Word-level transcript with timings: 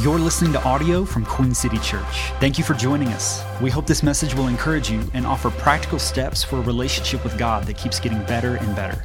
You're 0.00 0.18
listening 0.18 0.54
to 0.54 0.64
audio 0.64 1.04
from 1.04 1.26
Queen 1.26 1.52
City 1.52 1.76
Church. 1.78 2.32
Thank 2.40 2.56
you 2.56 2.64
for 2.64 2.72
joining 2.72 3.08
us. 3.08 3.44
We 3.60 3.68
hope 3.68 3.86
this 3.86 4.02
message 4.02 4.34
will 4.34 4.48
encourage 4.48 4.90
you 4.90 5.02
and 5.12 5.26
offer 5.26 5.50
practical 5.50 5.98
steps 5.98 6.42
for 6.42 6.56
a 6.56 6.62
relationship 6.62 7.22
with 7.22 7.36
God 7.36 7.64
that 7.64 7.76
keeps 7.76 8.00
getting 8.00 8.22
better 8.24 8.56
and 8.56 8.74
better. 8.74 9.04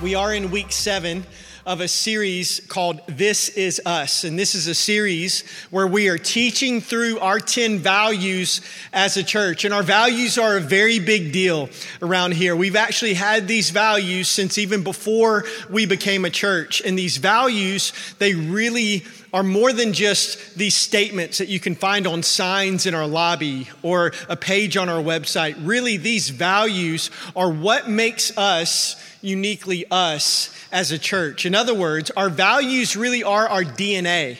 We 0.00 0.14
are 0.14 0.34
in 0.34 0.52
week 0.52 0.70
seven 0.70 1.26
of 1.66 1.80
a 1.80 1.88
series 1.88 2.60
called 2.68 3.00
This 3.06 3.48
Is 3.48 3.80
Us. 3.86 4.24
And 4.24 4.38
this 4.38 4.54
is 4.54 4.66
a 4.66 4.74
series 4.74 5.44
where 5.70 5.86
we 5.86 6.08
are 6.08 6.18
teaching 6.18 6.82
through 6.82 7.18
our 7.20 7.40
10 7.40 7.78
values 7.78 8.60
as 8.92 9.16
a 9.16 9.22
church. 9.22 9.64
And 9.64 9.72
our 9.72 9.82
values 9.82 10.36
are 10.36 10.58
a 10.58 10.60
very 10.60 10.98
big 10.98 11.32
deal 11.32 11.70
around 12.02 12.34
here. 12.34 12.54
We've 12.54 12.76
actually 12.76 13.14
had 13.14 13.48
these 13.48 13.70
values 13.70 14.28
since 14.28 14.58
even 14.58 14.82
before 14.82 15.44
we 15.70 15.86
became 15.86 16.26
a 16.26 16.30
church. 16.30 16.82
And 16.82 16.98
these 16.98 17.16
values, 17.16 17.92
they 18.18 18.34
really 18.34 19.04
are 19.32 19.42
more 19.42 19.72
than 19.72 19.94
just 19.94 20.54
these 20.56 20.76
statements 20.76 21.38
that 21.38 21.48
you 21.48 21.58
can 21.58 21.74
find 21.74 22.06
on 22.06 22.22
signs 22.22 22.86
in 22.86 22.94
our 22.94 23.06
lobby 23.06 23.68
or 23.82 24.12
a 24.28 24.36
page 24.36 24.76
on 24.76 24.88
our 24.88 25.02
website. 25.02 25.56
Really, 25.60 25.96
these 25.96 26.28
values 26.28 27.10
are 27.34 27.50
what 27.50 27.88
makes 27.88 28.36
us 28.36 28.96
uniquely 29.24 29.84
us 29.90 30.54
as 30.70 30.92
a 30.92 30.98
church. 30.98 31.46
In 31.46 31.54
other 31.54 31.74
words, 31.74 32.10
our 32.12 32.28
values 32.28 32.96
really 32.96 33.22
are 33.22 33.48
our 33.48 33.62
DNA. 33.62 34.38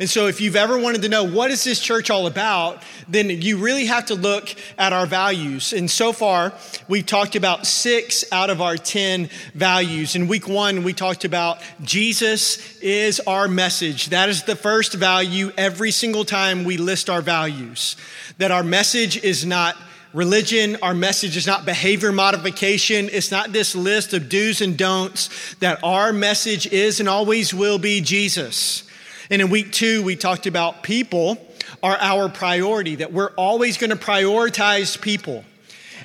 And 0.00 0.08
so, 0.08 0.26
if 0.26 0.40
you've 0.40 0.56
ever 0.56 0.78
wanted 0.78 1.02
to 1.02 1.08
know 1.08 1.24
what 1.24 1.50
is 1.50 1.62
this 1.62 1.78
church 1.78 2.10
all 2.10 2.26
about, 2.26 2.82
then 3.08 3.28
you 3.28 3.58
really 3.58 3.86
have 3.86 4.06
to 4.06 4.14
look 4.14 4.52
at 4.78 4.92
our 4.92 5.06
values. 5.06 5.72
And 5.72 5.90
so 5.90 6.12
far, 6.12 6.54
we've 6.88 7.06
talked 7.06 7.36
about 7.36 7.66
six 7.66 8.24
out 8.32 8.50
of 8.50 8.60
our 8.60 8.76
10 8.76 9.28
values. 9.54 10.16
In 10.16 10.28
week 10.28 10.48
one, 10.48 10.82
we 10.82 10.92
talked 10.92 11.24
about 11.24 11.60
Jesus 11.82 12.78
is 12.78 13.20
our 13.20 13.48
message. 13.48 14.08
That 14.08 14.28
is 14.28 14.42
the 14.44 14.56
first 14.56 14.94
value 14.94 15.52
every 15.56 15.90
single 15.90 16.24
time 16.24 16.64
we 16.64 16.78
list 16.78 17.10
our 17.10 17.22
values. 17.22 17.96
That 18.38 18.50
our 18.50 18.64
message 18.64 19.22
is 19.22 19.44
not 19.44 19.76
religion, 20.12 20.76
our 20.82 20.94
message 20.94 21.36
is 21.36 21.46
not 21.46 21.64
behavior 21.64 22.12
modification. 22.12 23.08
It's 23.12 23.30
not 23.30 23.52
this 23.52 23.74
list 23.74 24.12
of 24.12 24.28
do's 24.28 24.60
and 24.60 24.76
don'ts, 24.76 25.54
that 25.56 25.82
our 25.82 26.12
message 26.12 26.66
is 26.66 27.00
and 27.00 27.08
always 27.08 27.54
will 27.54 27.78
be 27.78 28.00
Jesus. 28.00 28.84
And 29.30 29.40
in 29.40 29.50
week 29.50 29.72
two, 29.72 30.02
we 30.02 30.16
talked 30.16 30.46
about 30.46 30.82
people 30.82 31.38
are 31.82 31.96
our 31.96 32.28
priority, 32.28 32.96
that 32.96 33.12
we're 33.12 33.30
always 33.30 33.76
going 33.76 33.90
to 33.90 33.96
prioritize 33.96 35.00
people. 35.00 35.44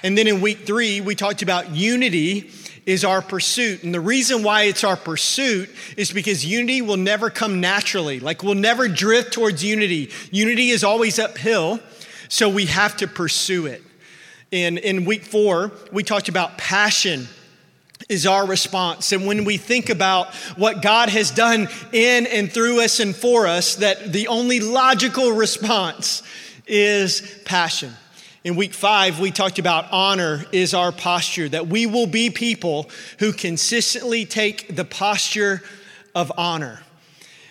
And 0.04 0.18
then 0.18 0.28
in 0.28 0.42
week 0.42 0.60
three, 0.60 1.02
we 1.02 1.16
talked 1.16 1.42
about 1.42 1.72
unity 1.72 2.52
is 2.86 3.04
our 3.04 3.22
pursuit. 3.22 3.84
And 3.84 3.94
the 3.94 4.00
reason 4.00 4.44
why 4.44 4.64
it's 4.64 4.84
our 4.84 4.96
pursuit 4.96 5.70
is 5.98 6.12
because 6.12 6.46
unity 6.46 6.82
will 6.82 6.98
never 6.98 7.30
come 7.30 7.60
naturally. 7.60 8.20
Like 8.20 8.44
we'll 8.44 8.56
never 8.56 8.88
drift 8.88 9.34
towards 9.34 9.64
unity. 9.64 10.10
Unity 10.32 10.70
is 10.70 10.84
always 10.84 11.20
uphill, 11.20 11.80
so 12.30 12.48
we 12.48 12.68
have 12.68 12.96
to 12.98 13.08
pursue 13.08 13.66
it. 13.66 13.84
In, 14.52 14.78
in 14.78 15.04
week 15.04 15.24
four, 15.24 15.72
we 15.92 16.04
talked 16.04 16.30
about 16.30 16.58
passion 16.58 17.28
is 18.08 18.26
our 18.26 18.46
response. 18.46 19.12
And 19.12 19.26
when 19.26 19.44
we 19.44 19.58
think 19.58 19.90
about 19.90 20.34
what 20.56 20.82
God 20.82 21.10
has 21.10 21.32
done 21.32 21.68
in 21.92 22.26
and 22.28 22.50
through 22.52 22.82
us 22.82 23.02
and 23.02 23.14
for 23.14 23.48
us, 23.48 23.76
that 23.76 24.14
the 24.14 24.30
only 24.30 24.62
logical 24.62 25.32
response 25.32 26.24
is 26.66 27.42
passion. 27.44 27.92
In 28.46 28.56
week 28.56 28.74
five, 28.74 29.20
we 29.20 29.32
talked 29.32 29.60
about 29.60 29.92
honor 29.92 30.46
is 30.54 30.74
our 30.74 30.94
posture, 30.94 31.50
that 31.50 31.68
we 31.68 31.86
will 31.86 32.08
be 32.08 32.30
people 32.30 32.90
who 33.20 33.34
consistently 33.34 34.26
take 34.26 34.74
the 34.74 34.86
posture 34.86 35.62
of 36.16 36.32
honor. 36.38 36.82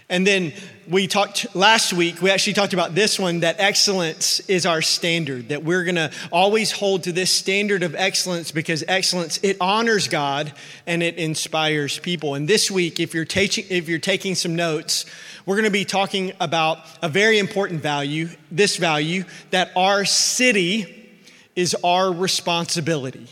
And 0.08 0.26
then 0.26 0.54
we 0.88 1.06
talked 1.06 1.54
last 1.54 1.92
week, 1.92 2.22
we 2.22 2.30
actually 2.30 2.52
talked 2.52 2.72
about 2.72 2.94
this 2.94 3.18
one 3.18 3.40
that 3.40 3.56
excellence 3.58 4.40
is 4.40 4.66
our 4.66 4.82
standard, 4.82 5.48
that 5.48 5.64
we're 5.64 5.84
going 5.84 5.96
to 5.96 6.12
always 6.30 6.70
hold 6.70 7.04
to 7.04 7.12
this 7.12 7.30
standard 7.30 7.82
of 7.82 7.94
excellence 7.94 8.52
because 8.52 8.84
excellence, 8.86 9.38
it 9.42 9.56
honors 9.60 10.08
God 10.08 10.52
and 10.86 11.02
it 11.02 11.16
inspires 11.16 11.98
people. 11.98 12.34
And 12.34 12.46
this 12.46 12.70
week, 12.70 13.00
if 13.00 13.14
you're, 13.14 13.24
taking, 13.24 13.64
if 13.68 13.88
you're 13.88 13.98
taking 13.98 14.34
some 14.34 14.54
notes, 14.54 15.06
we're 15.44 15.56
going 15.56 15.64
to 15.64 15.70
be 15.70 15.84
talking 15.84 16.32
about 16.40 16.78
a 17.02 17.08
very 17.08 17.38
important 17.38 17.82
value, 17.82 18.28
this 18.50 18.76
value, 18.76 19.24
that 19.50 19.72
our 19.76 20.04
city 20.04 21.18
is 21.56 21.74
our 21.82 22.12
responsibility. 22.12 23.26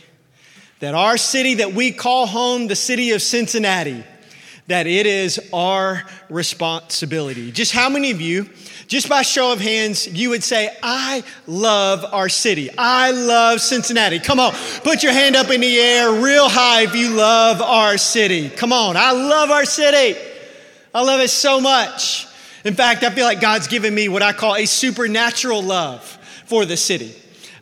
That 0.80 0.94
our 0.94 1.16
city 1.16 1.54
that 1.54 1.72
we 1.72 1.92
call 1.92 2.26
home, 2.26 2.66
the 2.66 2.76
city 2.76 3.12
of 3.12 3.22
Cincinnati, 3.22 4.04
that 4.66 4.86
it 4.86 5.06
is 5.06 5.40
our 5.52 6.04
responsibility. 6.30 7.52
Just 7.52 7.72
how 7.72 7.88
many 7.88 8.10
of 8.10 8.20
you, 8.20 8.48
just 8.86 9.08
by 9.08 9.22
show 9.22 9.52
of 9.52 9.60
hands, 9.60 10.06
you 10.06 10.30
would 10.30 10.42
say, 10.42 10.74
I 10.82 11.22
love 11.46 12.04
our 12.12 12.28
city. 12.28 12.70
I 12.76 13.10
love 13.10 13.60
Cincinnati. 13.60 14.18
Come 14.18 14.40
on, 14.40 14.52
put 14.82 15.02
your 15.02 15.12
hand 15.12 15.36
up 15.36 15.50
in 15.50 15.60
the 15.60 15.78
air 15.78 16.12
real 16.12 16.48
high 16.48 16.82
if 16.82 16.94
you 16.94 17.10
love 17.10 17.60
our 17.60 17.98
city. 17.98 18.48
Come 18.48 18.72
on, 18.72 18.96
I 18.96 19.12
love 19.12 19.50
our 19.50 19.64
city. 19.64 20.18
I 20.94 21.02
love 21.02 21.20
it 21.20 21.28
so 21.28 21.60
much. 21.60 22.26
In 22.64 22.74
fact, 22.74 23.02
I 23.02 23.10
feel 23.10 23.26
like 23.26 23.40
God's 23.40 23.66
given 23.66 23.94
me 23.94 24.08
what 24.08 24.22
I 24.22 24.32
call 24.32 24.56
a 24.56 24.64
supernatural 24.64 25.62
love 25.62 26.02
for 26.46 26.64
the 26.64 26.76
city 26.76 27.14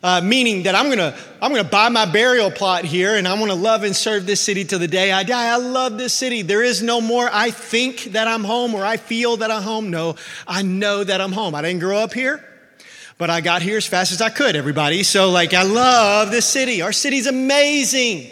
uh, 0.03 0.19
meaning 0.21 0.63
that 0.63 0.75
I'm 0.75 0.89
gonna, 0.89 1.15
I'm 1.41 1.51
gonna 1.51 1.63
buy 1.63 1.87
my 1.87 2.05
burial 2.05 2.51
plot 2.51 2.83
here 2.83 3.15
and 3.15 3.25
I'm 3.25 3.39
gonna 3.39 3.55
love 3.55 3.83
and 3.83 3.95
serve 3.95 4.25
this 4.25 4.41
city 4.41 4.65
till 4.65 4.79
the 4.79 4.87
day 4.87 5.13
I 5.13 5.23
die. 5.23 5.47
I 5.47 5.55
love 5.55 5.97
this 5.97 6.13
city. 6.13 6.41
There 6.41 6.61
is 6.61 6.83
no 6.83 6.99
more 6.99 7.29
I 7.31 7.51
think 7.51 8.03
that 8.11 8.27
I'm 8.27 8.43
home 8.43 8.75
or 8.75 8.83
I 8.83 8.97
feel 8.97 9.37
that 9.37 9.49
I'm 9.49 9.63
home. 9.63 9.89
No, 9.89 10.17
I 10.45 10.61
know 10.61 11.05
that 11.05 11.21
I'm 11.21 11.31
home. 11.31 11.55
I 11.55 11.61
didn't 11.61 11.79
grow 11.79 11.99
up 11.99 12.13
here, 12.13 12.43
but 13.17 13.29
I 13.29 13.39
got 13.39 13.61
here 13.61 13.77
as 13.77 13.87
fast 13.87 14.11
as 14.11 14.21
I 14.21 14.29
could, 14.29 14.57
everybody. 14.57 15.03
So, 15.03 15.31
like, 15.31 15.53
I 15.53 15.63
love 15.63 16.31
this 16.31 16.45
city. 16.45 16.81
Our 16.81 16.91
city's 16.91 17.25
amazing. 17.25 18.29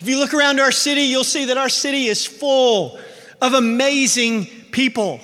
If 0.00 0.08
you 0.08 0.18
look 0.18 0.34
around 0.34 0.58
our 0.58 0.72
city, 0.72 1.02
you'll 1.02 1.22
see 1.22 1.44
that 1.46 1.56
our 1.56 1.68
city 1.68 2.06
is 2.06 2.26
full 2.26 2.98
of 3.40 3.54
amazing 3.54 4.46
people. 4.72 5.20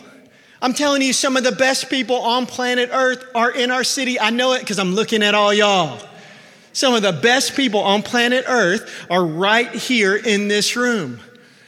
I'm 0.62 0.74
telling 0.74 1.00
you, 1.00 1.12
some 1.12 1.36
of 1.36 1.44
the 1.44 1.52
best 1.52 1.88
people 1.88 2.16
on 2.16 2.46
planet 2.46 2.90
Earth 2.92 3.24
are 3.34 3.50
in 3.50 3.70
our 3.70 3.84
city. 3.84 4.20
I 4.20 4.30
know 4.30 4.52
it 4.52 4.60
because 4.60 4.78
I'm 4.78 4.94
looking 4.94 5.22
at 5.22 5.34
all 5.34 5.54
y'all. 5.54 6.06
Some 6.72 6.94
of 6.94 7.02
the 7.02 7.12
best 7.12 7.56
people 7.56 7.80
on 7.80 8.02
planet 8.02 8.44
Earth 8.46 9.06
are 9.10 9.24
right 9.24 9.68
here 9.70 10.14
in 10.16 10.48
this 10.48 10.76
room. 10.76 11.18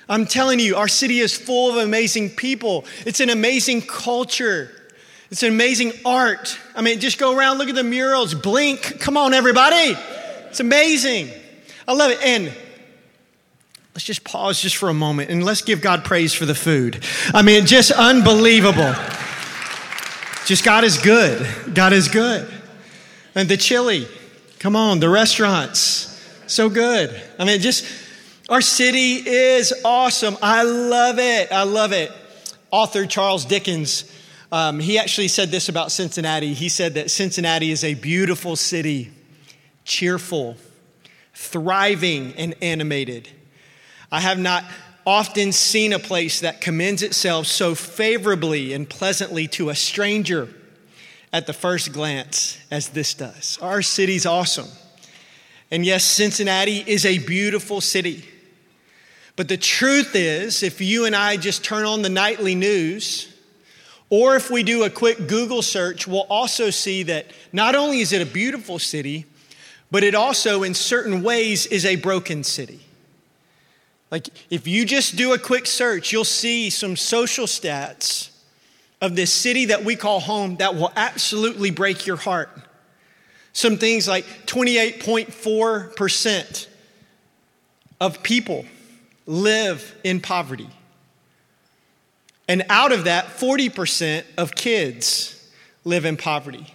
I'm 0.09 0.27
telling 0.27 0.61
you, 0.61 0.77
our 0.77 0.89
city 0.89 1.21
is 1.21 1.35
full 1.35 1.71
of 1.71 1.77
amazing 1.79 2.31
people. 2.31 2.85
It's 3.07 3.21
an 3.21 3.31
amazing 3.31 3.83
culture. 3.83 4.71
It's 5.31 5.43
an 5.43 5.49
amazing 5.49 5.93
art. 6.05 6.59
I 6.77 6.83
mean, 6.83 7.01
just 7.01 7.19
go 7.19 7.35
around, 7.35 7.57
look 7.57 7.71
at 7.71 7.75
the 7.75 7.83
murals, 7.83 8.35
blink. 8.35 9.01
Come 9.01 9.17
on, 9.17 9.33
everybody. 9.33 9.97
It's 10.51 10.61
amazing. 10.61 11.31
I 11.89 11.95
love 11.95 12.11
it. 12.11 12.23
And 12.23 12.53
Let's 13.95 14.05
just 14.05 14.25
pause 14.25 14.61
just 14.61 14.77
for 14.77 14.89
a 14.89 14.95
moment 14.95 15.31
and 15.31 15.45
let's 15.45 15.61
give 15.61 15.83
God 15.83 16.05
praise 16.05 16.33
for 16.33 16.47
the 16.47 16.55
food. 16.55 17.05
I 17.35 17.43
mean, 17.43 17.67
just 17.67 17.91
unbelievable. 17.91 18.95
Just 20.47 20.65
God 20.65 20.85
is 20.85 20.99
good. 20.99 21.75
God 21.75 21.93
is 21.93 22.09
good. 22.09 22.51
And 23.35 23.49
the 23.49 23.57
chili, 23.57 24.07
come 24.59 24.77
on, 24.77 25.01
the 25.01 25.09
restaurants, 25.09 26.09
so 26.47 26.69
good. 26.69 27.21
I 27.39 27.45
mean, 27.45 27.61
just 27.61 27.87
our 28.49 28.61
city 28.61 29.15
is 29.17 29.73
awesome. 29.85 30.37
I 30.43 30.63
love 30.63 31.19
it. 31.19 31.53
I 31.53 31.63
love 31.65 31.93
it. 31.93 32.11
Author 32.71 33.07
Charles 33.07 33.45
Dickens, 33.45 34.11
um, 34.51 34.81
he 34.81 34.99
actually 34.99 35.29
said 35.29 35.51
this 35.51 35.69
about 35.69 35.93
Cincinnati. 35.93 36.55
He 36.55 36.69
said 36.71 36.95
that 36.95 37.11
Cincinnati 37.11 37.71
is 37.71 37.85
a 37.85 37.95
beautiful 37.95 38.57
city, 38.57 39.13
cheerful, 39.85 40.57
thriving, 41.35 42.35
and 42.37 42.55
animated. 42.63 43.29
I 44.13 44.21
have 44.21 44.39
not 44.39 44.65
often 45.07 45.53
seen 45.53 45.95
a 45.95 45.99
place 45.99 46.41
that 46.41 46.61
commends 46.61 47.03
itself 47.03 47.47
so 47.47 47.75
favorably 47.75 48.75
and 48.75 48.89
pleasantly 48.89 49.49
to 49.49 49.71
a 49.71 49.75
stranger 49.75 50.49
at 51.33 51.47
the 51.47 51.55
first 51.55 51.93
glance 51.93 52.59
as 52.71 52.91
this 52.91 53.15
does. 53.15 53.59
Our 53.63 53.81
city's 53.81 54.27
awesome. 54.27 54.69
And 55.71 55.87
yes, 55.87 56.05
Cincinnati 56.05 56.85
is 56.87 57.07
a 57.07 57.19
beautiful 57.19 57.81
city. 57.81 58.29
But 59.35 59.49
the 59.49 59.57
truth 59.57 60.15
is, 60.15 60.63
if 60.63 60.83
you 60.83 61.07
and 61.07 61.17
I 61.17 61.39
just 61.39 61.65
turn 61.65 61.87
on 61.87 62.03
the 62.03 62.11
nightly 62.11 62.55
news, 62.55 63.35
or 64.11 64.37
if 64.37 64.51
we 64.51 64.63
do 64.63 64.85
a 64.85 64.91
quick 64.91 65.27
Google 65.27 65.63
search, 65.63 66.07
we'll 66.07 66.27
also 66.29 66.69
see 66.69 67.03
that 67.05 67.33
not 67.51 67.75
only 67.75 68.01
is 68.01 68.13
it 68.13 68.21
a 68.21 68.27
beautiful 68.27 68.79
city, 68.79 69.25
but 69.91 70.05
it 70.05 70.15
also, 70.15 70.63
in 70.63 70.75
certain 70.75 71.23
ways, 71.23 71.65
is 71.65 71.87
a 71.87 71.97
broken 71.97 72.45
city. 72.45 72.81
Like, 74.13 74.29
if 74.51 74.69
you 74.69 74.85
just 74.85 75.17
do 75.17 75.33
a 75.33 75.39
quick 75.39 75.67
search, 75.67 76.13
you'll 76.13 76.25
see 76.25 76.69
some 76.69 76.97
social 76.97 77.47
stats 77.47 78.29
of 79.01 79.17
this 79.17 79.33
city 79.33 79.65
that 79.65 79.85
we 79.85 79.97
call 79.97 80.21
home 80.21 80.57
that 80.57 80.75
will 80.75 80.93
absolutely 80.95 81.71
break 81.71 82.07
your 82.07 82.19
heart. 82.19 82.51
Some 83.55 83.79
things 83.79 84.07
like 84.07 84.27
28.4% 84.45 86.67
of 88.01 88.23
people 88.23 88.67
live 89.27 89.97
in 90.05 90.21
poverty. 90.21 90.69
And 92.49 92.65
out 92.69 92.93
of 92.93 93.05
that, 93.05 93.29
40% 93.29 94.25
of 94.37 94.55
kids 94.55 95.51
live 95.85 96.05
in 96.05 96.19
poverty 96.19 96.75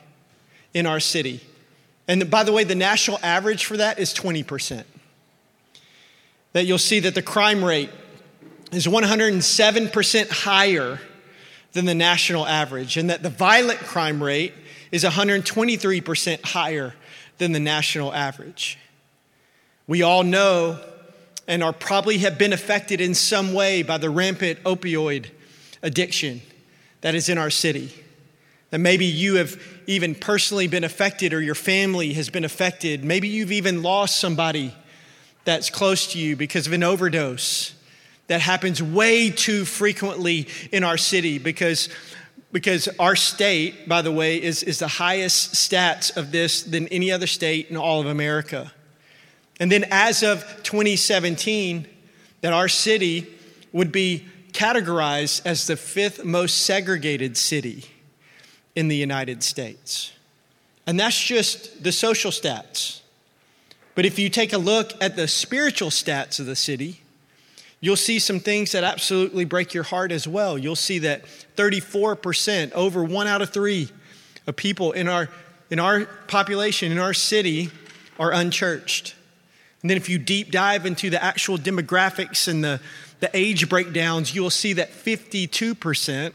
in 0.74 0.88
our 0.88 1.00
city. 1.00 1.42
And 2.08 2.32
by 2.32 2.44
the 2.44 2.52
way, 2.52 2.64
the 2.64 2.74
national 2.74 3.20
average 3.22 3.66
for 3.66 3.78
that 3.78 4.00
is 4.00 4.12
20%. 4.12 4.86
That 6.58 6.66
you'll 6.66 6.80
see 6.80 7.02
that 7.02 7.14
the 7.14 7.22
crime 7.22 7.64
rate 7.64 7.92
is 8.72 8.88
107% 8.88 10.30
higher 10.32 11.00
than 11.74 11.86
the 11.86 11.94
national 11.94 12.48
average, 12.48 12.98
and 12.98 13.12
that 13.12 13.22
the 13.22 13.30
violent 13.30 13.78
crime 13.82 14.24
rate 14.24 14.56
is 14.92 15.04
123% 15.04 16.44
higher 16.44 16.96
than 17.38 17.52
the 17.52 17.60
national 17.60 18.12
average. 18.12 18.80
We 19.86 20.02
all 20.02 20.24
know 20.24 20.80
and 21.48 21.64
are 21.64 21.74
probably 21.74 22.18
have 22.18 22.40
been 22.40 22.54
affected 22.54 23.02
in 23.02 23.14
some 23.14 23.54
way 23.54 23.84
by 23.84 24.00
the 24.00 24.10
rampant 24.10 24.64
opioid 24.64 25.30
addiction 25.84 26.42
that 27.02 27.14
is 27.14 27.30
in 27.30 27.38
our 27.38 27.52
city. 27.52 27.94
That 28.72 28.80
maybe 28.80 29.06
you 29.06 29.36
have 29.36 29.62
even 29.86 30.16
personally 30.16 30.68
been 30.68 30.84
affected 30.84 31.36
or 31.36 31.40
your 31.40 31.54
family 31.54 32.14
has 32.14 32.32
been 32.32 32.44
affected. 32.44 33.06
Maybe 33.06 33.28
you've 33.28 33.52
even 33.52 33.84
lost 33.84 34.18
somebody 34.20 34.74
that's 35.48 35.70
close 35.70 36.12
to 36.12 36.20
you 36.20 36.36
because 36.36 36.68
of 36.68 36.74
an 36.74 36.84
overdose. 36.84 37.74
That 38.28 38.42
happens 38.42 38.84
way 38.84 39.30
too 39.30 39.64
frequently 39.64 40.50
in 40.74 40.84
our 40.84 40.98
city 40.98 41.40
because, 41.40 41.88
because 42.52 42.90
our 43.00 43.16
state, 43.16 43.88
by 43.88 44.02
the 44.02 44.12
way, 44.12 44.44
is, 44.44 44.62
is 44.62 44.80
the 44.80 44.90
highest 44.90 45.54
stats 45.54 46.18
of 46.18 46.34
this 46.34 46.64
than 46.64 46.90
any 46.90 47.14
other 47.14 47.28
state 47.28 47.70
in 47.70 47.78
all 47.78 48.02
of 48.02 48.08
America. 48.08 48.74
And 49.58 49.72
then 49.72 49.86
as 49.90 50.22
of 50.22 50.44
2017, 50.64 51.88
that 52.42 52.52
our 52.52 52.68
city 52.68 53.26
would 53.72 53.94
be 53.94 54.26
categorized 54.52 55.44
as 55.46 55.66
the 55.66 55.78
fifth 55.78 56.26
most 56.26 56.58
segregated 56.66 57.38
city 57.38 57.86
in 58.76 58.90
the 58.90 58.98
United 58.98 59.44
States. 59.44 60.12
And 60.86 61.00
that's 61.00 61.18
just 61.18 61.84
the 61.84 61.94
social 61.94 62.32
stats. 62.32 63.00
But 63.98 64.06
if 64.06 64.20
you 64.20 64.30
take 64.30 64.54
a 64.54 64.60
look 64.60 64.94
at 65.02 65.16
the 65.16 65.28
spiritual 65.28 65.90
stats 65.90 66.40
of 66.40 66.46
the 66.46 66.56
city, 66.56 67.02
you'll 67.82 67.96
see 67.96 68.20
some 68.20 68.40
things 68.40 68.74
that 68.74 68.84
absolutely 68.84 69.44
break 69.44 69.74
your 69.74 69.86
heart 69.86 70.12
as 70.12 70.28
well. 70.28 70.56
You'll 70.56 70.76
see 70.76 71.00
that 71.00 71.26
34%, 71.56 72.74
over 72.74 73.04
one 73.04 73.26
out 73.26 73.42
of 73.42 73.50
three 73.50 73.90
of 74.46 74.56
people 74.56 74.92
in 74.92 75.08
our, 75.08 75.30
in 75.72 75.80
our 75.80 76.06
population, 76.28 76.92
in 76.92 77.00
our 77.00 77.16
city, 77.16 77.72
are 78.20 78.32
unchurched. 78.32 79.16
And 79.82 79.90
then 79.90 79.98
if 79.98 80.10
you 80.10 80.20
deep 80.20 80.52
dive 80.52 80.86
into 80.86 81.10
the 81.10 81.24
actual 81.24 81.58
demographics 81.58 82.48
and 82.48 82.64
the, 82.64 82.80
the 83.20 83.32
age 83.34 83.68
breakdowns, 83.68 84.36
you'll 84.36 84.52
see 84.52 84.74
that 84.74 84.92
52% 84.92 86.34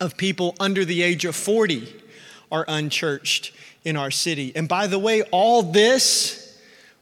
of 0.00 0.18
people 0.18 0.54
under 0.60 0.84
the 0.84 1.00
age 1.00 1.24
of 1.24 1.34
40 1.34 1.90
are 2.52 2.66
unchurched 2.68 3.52
in 3.84 3.96
our 3.96 4.10
city. 4.10 4.52
And 4.54 4.68
by 4.68 4.86
the 4.86 4.98
way, 4.98 5.22
all 5.22 5.62
this 5.62 6.44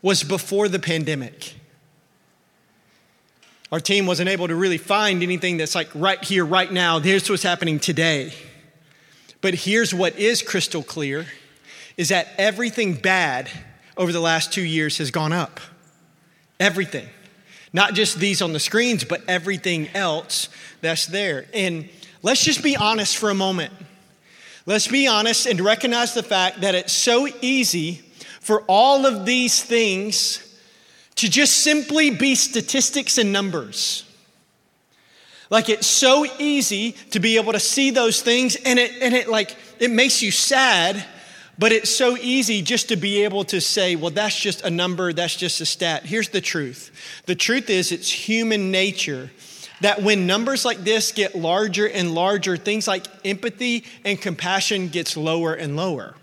was 0.02 0.22
before 0.22 0.68
the 0.68 0.78
pandemic. 0.78 1.54
Our 3.72 3.80
team 3.80 4.06
wasn't 4.06 4.28
able 4.28 4.48
to 4.48 4.54
really 4.54 4.78
find 4.78 5.22
anything 5.22 5.56
that's 5.56 5.74
like 5.74 5.88
right 5.94 6.22
here, 6.22 6.44
right 6.44 6.70
now. 6.70 7.00
Here's 7.00 7.28
what's 7.28 7.42
happening 7.42 7.80
today. 7.80 8.32
But 9.40 9.54
here's 9.54 9.92
what 9.92 10.18
is 10.18 10.42
crystal 10.42 10.82
clear 10.82 11.26
is 11.96 12.10
that 12.10 12.28
everything 12.38 12.94
bad 12.94 13.50
over 13.96 14.12
the 14.12 14.20
last 14.20 14.52
two 14.52 14.62
years 14.62 14.98
has 14.98 15.10
gone 15.10 15.32
up. 15.32 15.60
Everything. 16.60 17.08
Not 17.72 17.94
just 17.94 18.18
these 18.18 18.40
on 18.40 18.52
the 18.52 18.60
screens, 18.60 19.04
but 19.04 19.22
everything 19.28 19.88
else 19.94 20.48
that's 20.80 21.06
there. 21.06 21.46
And 21.52 21.88
Let's 22.26 22.42
just 22.42 22.60
be 22.60 22.76
honest 22.76 23.18
for 23.18 23.30
a 23.30 23.34
moment. 23.34 23.72
Let's 24.66 24.88
be 24.88 25.06
honest 25.06 25.46
and 25.46 25.60
recognize 25.60 26.12
the 26.12 26.24
fact 26.24 26.62
that 26.62 26.74
it's 26.74 26.92
so 26.92 27.28
easy 27.40 28.02
for 28.46 28.62
all 28.68 29.06
of 29.06 29.26
these 29.26 29.60
things 29.60 30.56
to 31.16 31.28
just 31.28 31.64
simply 31.64 32.10
be 32.10 32.36
statistics 32.36 33.18
and 33.18 33.32
numbers. 33.32 34.04
Like 35.50 35.68
it's 35.68 35.88
so 35.88 36.24
easy 36.38 36.92
to 37.10 37.18
be 37.18 37.38
able 37.38 37.54
to 37.54 37.58
see 37.58 37.90
those 37.90 38.22
things 38.22 38.54
and 38.54 38.78
it 38.78 38.92
and 39.02 39.14
it 39.14 39.28
like 39.28 39.56
it 39.80 39.90
makes 39.90 40.22
you 40.22 40.30
sad, 40.30 41.04
but 41.58 41.72
it's 41.72 41.90
so 41.90 42.16
easy 42.18 42.62
just 42.62 42.90
to 42.90 42.96
be 42.96 43.24
able 43.24 43.42
to 43.46 43.60
say, 43.60 43.96
well 43.96 44.12
that's 44.12 44.38
just 44.38 44.62
a 44.62 44.70
number, 44.70 45.12
that's 45.12 45.34
just 45.34 45.60
a 45.60 45.66
stat. 45.66 46.06
Here's 46.06 46.28
the 46.28 46.40
truth. 46.40 46.92
The 47.26 47.34
truth 47.34 47.68
is 47.68 47.90
it's 47.90 48.08
human 48.08 48.70
nature 48.70 49.32
that 49.80 50.02
when 50.02 50.24
numbers 50.24 50.64
like 50.64 50.78
this 50.84 51.10
get 51.10 51.34
larger 51.34 51.88
and 51.88 52.14
larger, 52.14 52.56
things 52.56 52.86
like 52.86 53.06
empathy 53.24 53.82
and 54.04 54.22
compassion 54.22 54.86
gets 54.86 55.16
lower 55.16 55.52
and 55.52 55.74
lower. 55.74 56.14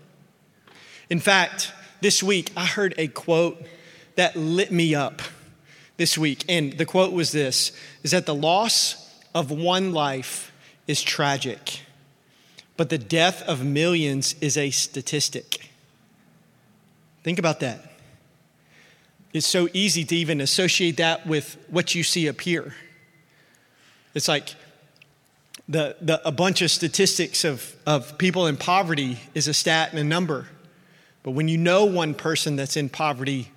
In 1.10 1.20
fact, 1.20 1.70
this 2.00 2.22
week 2.22 2.52
I 2.56 2.66
heard 2.66 2.94
a 2.98 3.08
quote 3.08 3.62
that 4.16 4.36
lit 4.36 4.70
me 4.70 4.94
up 4.94 5.22
this 5.96 6.18
week. 6.18 6.44
And 6.48 6.72
the 6.74 6.86
quote 6.86 7.12
was 7.12 7.32
this 7.32 7.72
is 8.02 8.10
that 8.12 8.26
the 8.26 8.34
loss 8.34 9.00
of 9.34 9.50
one 9.50 9.92
life 9.92 10.52
is 10.86 11.02
tragic, 11.02 11.80
but 12.76 12.90
the 12.90 12.98
death 12.98 13.42
of 13.42 13.64
millions 13.64 14.34
is 14.40 14.56
a 14.56 14.70
statistic. 14.70 15.70
Think 17.22 17.38
about 17.38 17.60
that. 17.60 17.92
It's 19.32 19.46
so 19.46 19.68
easy 19.72 20.04
to 20.04 20.14
even 20.14 20.40
associate 20.40 20.98
that 20.98 21.26
with 21.26 21.56
what 21.68 21.94
you 21.94 22.04
see 22.04 22.28
up 22.28 22.40
here. 22.40 22.74
It's 24.14 24.28
like 24.28 24.54
the, 25.68 25.96
the, 26.00 26.26
a 26.26 26.30
bunch 26.30 26.62
of 26.62 26.70
statistics 26.70 27.44
of, 27.44 27.74
of 27.86 28.16
people 28.18 28.46
in 28.46 28.56
poverty 28.56 29.18
is 29.34 29.48
a 29.48 29.54
stat 29.54 29.90
and 29.90 29.98
a 29.98 30.04
number. 30.04 30.46
But 31.24 31.32
when 31.32 31.48
you 31.48 31.58
know 31.58 31.86
one 31.86 32.14
person 32.14 32.54
that's 32.54 32.76
in 32.76 32.88
poverty, 32.88 33.50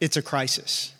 it's 0.00 0.18
a 0.18 0.22
crisis. 0.22 0.92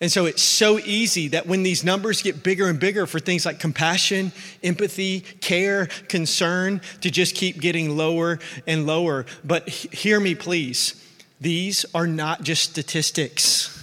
And 0.00 0.10
so 0.10 0.24
it's 0.24 0.42
so 0.42 0.78
easy 0.78 1.28
that 1.28 1.46
when 1.46 1.62
these 1.62 1.84
numbers 1.84 2.22
get 2.22 2.42
bigger 2.42 2.68
and 2.68 2.80
bigger 2.80 3.06
for 3.06 3.20
things 3.20 3.44
like 3.44 3.60
compassion, 3.60 4.32
empathy, 4.62 5.20
care, 5.20 5.86
concern, 6.08 6.80
to 7.02 7.10
just 7.10 7.34
keep 7.34 7.60
getting 7.60 7.98
lower 7.98 8.38
and 8.66 8.86
lower. 8.86 9.26
But 9.44 9.68
hear 9.68 10.18
me, 10.18 10.34
please. 10.34 10.94
These 11.38 11.84
are 11.94 12.06
not 12.06 12.42
just 12.42 12.62
statistics. 12.62 13.76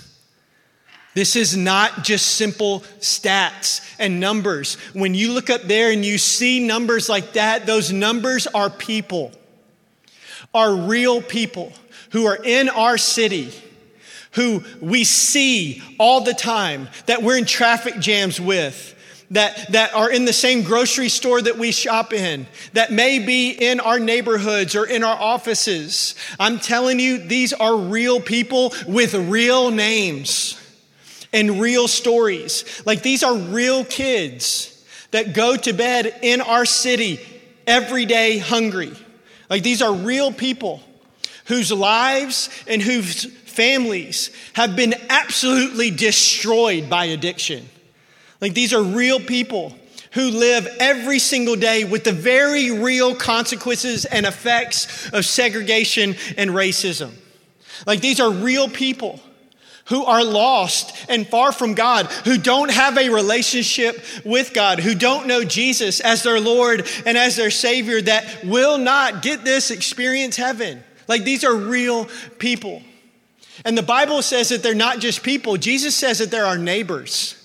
This 1.13 1.35
is 1.35 1.57
not 1.57 2.03
just 2.03 2.35
simple 2.35 2.81
stats 2.99 3.81
and 3.99 4.19
numbers. 4.19 4.75
When 4.93 5.13
you 5.13 5.33
look 5.33 5.49
up 5.49 5.63
there 5.63 5.91
and 5.91 6.05
you 6.05 6.17
see 6.17 6.65
numbers 6.65 7.09
like 7.09 7.33
that, 7.33 7.65
those 7.65 7.91
numbers 7.91 8.47
are 8.47 8.69
people, 8.69 9.31
are 10.57 10.75
real 10.75 11.21
people 11.21 11.71
who 12.11 12.25
are 12.25 12.39
in 12.43 12.67
our 12.67 12.97
city, 12.97 13.53
who 14.31 14.63
we 14.81 15.03
see 15.03 15.83
all 15.99 16.21
the 16.21 16.33
time, 16.33 16.89
that 17.05 17.21
we're 17.21 17.37
in 17.37 17.45
traffic 17.45 17.99
jams 17.99 18.41
with. 18.41 18.95
That, 19.31 19.73
that 19.73 19.93
are 19.93 20.09
in 20.09 20.23
the 20.23 20.31
same 20.31 20.63
grocery 20.63 21.09
store 21.09 21.41
that 21.41 21.57
we 21.57 21.73
shop 21.73 22.13
in, 22.13 22.47
that 22.71 22.93
may 22.93 23.19
be 23.19 23.51
in 23.51 23.81
our 23.81 23.99
neighborhoods 23.99 24.73
or 24.73 24.85
in 24.85 25.03
our 25.03 25.17
offices. 25.17 26.15
I'm 26.39 26.59
telling 26.59 26.97
you, 27.01 27.17
these 27.17 27.51
are 27.51 27.75
real 27.75 28.21
people 28.21 28.73
with 28.87 29.13
real 29.13 29.69
names 29.69 30.57
and 31.33 31.59
real 31.59 31.89
stories. 31.89 32.63
Like 32.85 33.03
these 33.03 33.21
are 33.21 33.35
real 33.35 33.83
kids 33.83 34.81
that 35.11 35.33
go 35.33 35.57
to 35.57 35.73
bed 35.73 36.19
in 36.21 36.39
our 36.39 36.63
city 36.63 37.19
every 37.67 38.05
day 38.05 38.37
hungry. 38.37 38.93
Like 39.49 39.63
these 39.63 39.81
are 39.81 39.93
real 39.93 40.31
people 40.31 40.81
whose 41.45 41.71
lives 41.71 42.49
and 42.67 42.81
whose 42.81 43.25
families 43.25 44.31
have 44.53 44.75
been 44.75 44.93
absolutely 45.09 45.91
destroyed 45.91 46.89
by 46.89 47.05
addiction. 47.05 47.67
Like 48.41 48.53
these 48.53 48.73
are 48.73 48.83
real 48.83 49.19
people 49.19 49.73
who 50.11 50.29
live 50.29 50.67
every 50.79 51.19
single 51.19 51.55
day 51.55 51.83
with 51.83 52.03
the 52.03 52.11
very 52.11 52.71
real 52.71 53.15
consequences 53.15 54.05
and 54.05 54.25
effects 54.25 55.09
of 55.09 55.25
segregation 55.25 56.15
and 56.37 56.51
racism. 56.51 57.11
Like 57.85 58.01
these 58.01 58.19
are 58.19 58.31
real 58.31 58.69
people 58.69 59.19
who 59.87 60.05
are 60.05 60.23
lost 60.23 60.93
and 61.09 61.27
far 61.27 61.51
from 61.51 61.73
God, 61.73 62.07
who 62.25 62.37
don't 62.37 62.71
have 62.71 62.97
a 62.97 63.09
relationship 63.09 64.03
with 64.25 64.53
God, 64.53 64.79
who 64.79 64.95
don't 64.95 65.27
know 65.27 65.43
Jesus 65.43 65.99
as 65.99 66.23
their 66.23 66.39
Lord 66.39 66.87
and 67.05 67.17
as 67.17 67.35
their 67.35 67.51
Savior, 67.51 68.01
that 68.01 68.43
will 68.43 68.77
not 68.77 69.21
get 69.21 69.43
this 69.43 69.71
experience 69.71 70.35
heaven. 70.35 70.83
Like 71.07 71.23
these 71.23 71.43
are 71.43 71.55
real 71.55 72.05
people. 72.37 72.81
And 73.65 73.77
the 73.77 73.83
Bible 73.83 74.21
says 74.21 74.49
that 74.49 74.61
they're 74.61 74.75
not 74.75 74.99
just 74.99 75.23
people, 75.23 75.57
Jesus 75.57 75.95
says 75.95 76.19
that 76.19 76.31
they're 76.31 76.45
our 76.45 76.57
neighbors. 76.57 77.36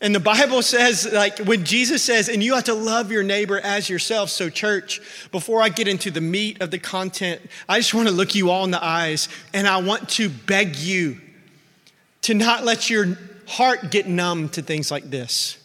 And 0.00 0.14
the 0.14 0.20
Bible 0.20 0.60
says, 0.60 1.10
like, 1.10 1.38
when 1.38 1.64
Jesus 1.64 2.02
says, 2.02 2.28
and 2.28 2.42
you 2.42 2.54
have 2.54 2.64
to 2.64 2.74
love 2.74 3.10
your 3.10 3.22
neighbor 3.22 3.58
as 3.58 3.88
yourself. 3.88 4.28
So, 4.28 4.50
church, 4.50 5.00
before 5.32 5.62
I 5.62 5.70
get 5.70 5.88
into 5.88 6.10
the 6.10 6.20
meat 6.20 6.60
of 6.60 6.70
the 6.70 6.78
content, 6.78 7.40
I 7.66 7.78
just 7.78 7.94
want 7.94 8.06
to 8.08 8.14
look 8.14 8.34
you 8.34 8.50
all 8.50 8.64
in 8.64 8.70
the 8.70 8.84
eyes 8.84 9.28
and 9.54 9.66
I 9.66 9.78
want 9.78 10.10
to 10.10 10.28
beg 10.28 10.76
you 10.76 11.20
to 12.22 12.34
not 12.34 12.64
let 12.64 12.90
your 12.90 13.16
heart 13.46 13.90
get 13.90 14.06
numb 14.06 14.50
to 14.50 14.60
things 14.60 14.90
like 14.90 15.04
this. 15.04 15.56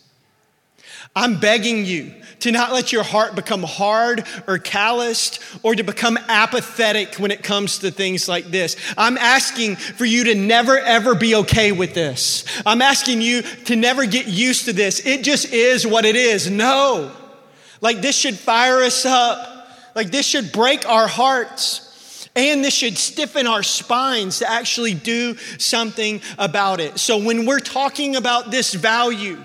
I'm 1.15 1.39
begging 1.39 1.85
you 1.85 2.13
to 2.39 2.51
not 2.51 2.71
let 2.71 2.91
your 2.91 3.03
heart 3.03 3.35
become 3.35 3.63
hard 3.63 4.25
or 4.47 4.57
calloused 4.57 5.41
or 5.61 5.75
to 5.75 5.83
become 5.83 6.17
apathetic 6.27 7.15
when 7.15 7.31
it 7.31 7.43
comes 7.43 7.79
to 7.79 7.91
things 7.91 8.27
like 8.27 8.45
this. 8.45 8.75
I'm 8.97 9.17
asking 9.17 9.75
for 9.75 10.05
you 10.05 10.25
to 10.25 10.35
never 10.35 10.79
ever 10.79 11.13
be 11.13 11.35
okay 11.35 11.71
with 11.71 11.93
this. 11.93 12.45
I'm 12.65 12.81
asking 12.81 13.21
you 13.21 13.41
to 13.41 13.75
never 13.75 14.05
get 14.05 14.27
used 14.27 14.65
to 14.65 14.73
this. 14.73 15.05
It 15.05 15.23
just 15.23 15.51
is 15.51 15.85
what 15.85 16.05
it 16.05 16.15
is. 16.15 16.49
No. 16.49 17.11
Like 17.81 18.01
this 18.01 18.15
should 18.15 18.37
fire 18.37 18.81
us 18.81 19.05
up. 19.05 19.67
Like 19.95 20.11
this 20.11 20.25
should 20.25 20.51
break 20.51 20.87
our 20.87 21.07
hearts. 21.07 22.29
And 22.33 22.63
this 22.63 22.73
should 22.73 22.97
stiffen 22.97 23.45
our 23.45 23.61
spines 23.61 24.39
to 24.39 24.49
actually 24.49 24.93
do 24.93 25.35
something 25.57 26.21
about 26.37 26.79
it. 26.79 26.97
So 26.97 27.17
when 27.17 27.45
we're 27.45 27.59
talking 27.59 28.15
about 28.15 28.51
this 28.51 28.73
value, 28.73 29.43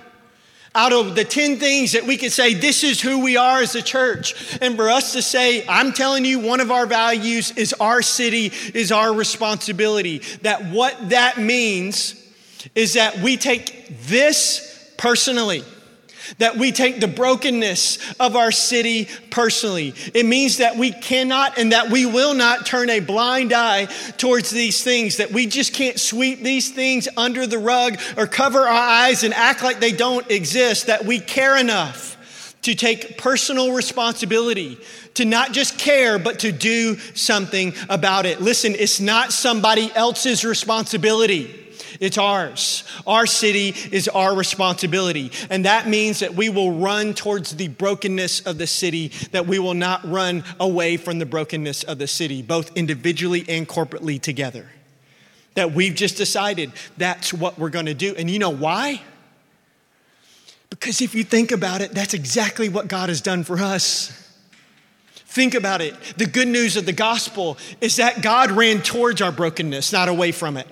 out 0.77 0.93
of 0.93 1.15
the 1.15 1.25
10 1.25 1.59
things 1.59 1.93
that 1.93 2.05
we 2.05 2.19
could 2.19 2.31
say, 2.31 2.53
this 2.55 2.85
is 2.85 3.01
who 3.01 3.25
we 3.25 3.37
are 3.37 3.61
as 3.61 3.75
a 3.75 3.83
church. 3.83 4.59
And 4.61 4.77
for 4.77 4.91
us 4.91 5.15
to 5.15 5.23
say, 5.23 5.67
I'm 5.67 5.93
telling 5.93 6.25
you, 6.25 6.39
one 6.39 6.61
of 6.61 6.71
our 6.71 6.87
values 6.87 7.51
is 7.53 7.73
our 7.81 8.03
city, 8.03 8.53
is 8.75 8.93
our 8.93 9.13
responsibility. 9.13 10.19
That 10.43 10.67
what 10.67 11.09
that 11.09 11.39
means 11.39 12.23
is 12.75 12.95
that 12.95 13.19
we 13.19 13.39
take 13.39 14.01
this 14.03 14.93
personally 14.99 15.65
that 16.39 16.57
we 16.57 16.73
take 16.73 17.01
the 17.01 17.09
brokenness 17.09 18.15
of 18.21 18.37
our 18.37 18.51
city 18.51 19.09
personally. 19.31 19.95
It 20.15 20.27
means 20.27 20.59
that 20.59 20.77
we 20.77 20.93
cannot 20.93 21.59
and 21.59 21.73
that 21.73 21.91
we 21.91 22.07
will 22.07 22.35
not 22.35 22.67
turn 22.67 22.91
a 22.91 23.01
blind 23.01 23.53
eye 23.53 23.87
towards 24.17 24.51
these 24.51 24.83
things, 24.83 25.17
that 25.19 25.33
we 25.33 25.47
just 25.47 25.73
can't 25.73 25.99
sweep 25.99 26.43
these 26.43 26.71
things 26.71 27.09
under 27.17 27.47
the 27.47 27.59
rug 27.59 27.99
or 28.17 28.27
cover 28.27 28.61
our 28.61 28.69
eyes 28.69 29.23
and 29.23 29.35
act 29.35 29.63
like 29.63 29.81
they 29.81 29.93
don't 29.93 30.31
exist, 30.31 30.87
that 30.87 31.05
we 31.05 31.21
care 31.21 31.57
enough 31.57 32.17
to 32.63 32.75
take 32.75 33.17
personal 33.17 33.73
responsibility, 33.73 34.77
to 35.15 35.25
not 35.25 35.53
just 35.53 35.79
care, 35.79 36.19
but 36.19 36.41
to 36.41 36.51
do 36.51 36.97
something 37.15 37.73
about 37.89 38.27
it. 38.27 38.41
Listen, 38.41 38.75
it's 38.77 38.99
not 38.99 39.33
somebody 39.33 39.93
else's 39.95 40.45
responsibility. 40.45 41.66
It's 42.01 42.19
ours. 42.19 42.85
Our 43.07 43.27
city 43.27 43.75
is 43.93 44.09
our 44.09 44.35
responsibility. 44.35 45.31
And 45.51 45.65
that 45.65 45.89
means 45.89 46.21
that 46.21 46.35
we 46.35 46.49
will 46.49 46.73
run 46.73 47.15
towards 47.15 47.57
the 47.57 47.69
brokenness 47.69 48.41
of 48.41 48.59
the 48.59 48.67
city, 48.67 49.09
that 49.33 49.47
we 49.47 49.59
will 49.59 49.75
not 49.75 50.05
run 50.05 50.45
away 50.61 50.97
from 50.97 51.19
the 51.19 51.27
brokenness 51.27 51.85
of 51.85 51.99
the 51.99 52.07
city, 52.07 52.43
both 52.43 52.77
individually 52.77 53.45
and 53.49 53.69
corporately 53.69 54.21
together. 54.21 54.67
That 55.55 55.73
we've 55.73 55.95
just 55.95 56.17
decided 56.17 56.73
that's 56.97 57.33
what 57.33 57.59
we're 57.59 57.71
going 57.71 57.87
to 57.87 57.95
do. 57.95 58.15
And 58.17 58.31
you 58.31 58.39
know 58.39 58.51
why? 58.51 59.01
Because 60.69 61.01
if 61.01 61.15
you 61.15 61.25
think 61.25 61.53
about 61.53 61.81
it, 61.81 61.93
that's 61.93 62.15
exactly 62.15 62.69
what 62.69 62.89
God 62.89 63.09
has 63.09 63.21
done 63.21 63.45
for 63.45 63.59
us. 63.59 64.23
Think 65.15 65.55
about 65.55 65.81
it. 65.81 65.95
The 66.17 66.27
good 66.27 66.49
news 66.49 66.77
of 66.77 66.87
the 66.87 66.93
gospel 66.93 67.59
is 67.81 67.97
that 67.97 68.23
God 68.23 68.51
ran 68.51 68.81
towards 68.83 69.21
our 69.21 69.33
brokenness, 69.33 69.93
not 69.93 70.09
away 70.09 70.33
from 70.33 70.57
it. 70.57 70.67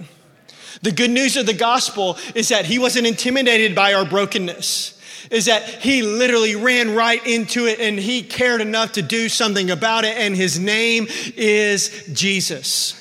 The 0.83 0.93
good 0.93 1.11
news 1.11 1.37
of 1.37 1.47
the 1.47 1.54
gospel 1.54 2.19
is 2.35 2.49
that 2.49 2.64
he 2.64 2.78
wasn't 2.78 3.07
intimidated 3.07 3.75
by 3.75 3.95
our 3.95 4.04
brokenness, 4.04 5.00
is 5.31 5.47
that 5.47 5.62
he 5.64 6.02
literally 6.02 6.57
ran 6.57 6.95
right 6.95 7.25
into 7.26 7.66
it 7.66 7.81
and 7.81 7.99
he 7.99 8.23
cared 8.23 8.61
enough 8.61 8.93
to 8.93 9.02
do 9.02 9.28
something 9.28 9.71
about 9.71 10.04
it, 10.04 10.16
and 10.16 10.37
his 10.37 10.59
name 10.59 11.07
is 11.37 12.09
Jesus. 12.12 13.00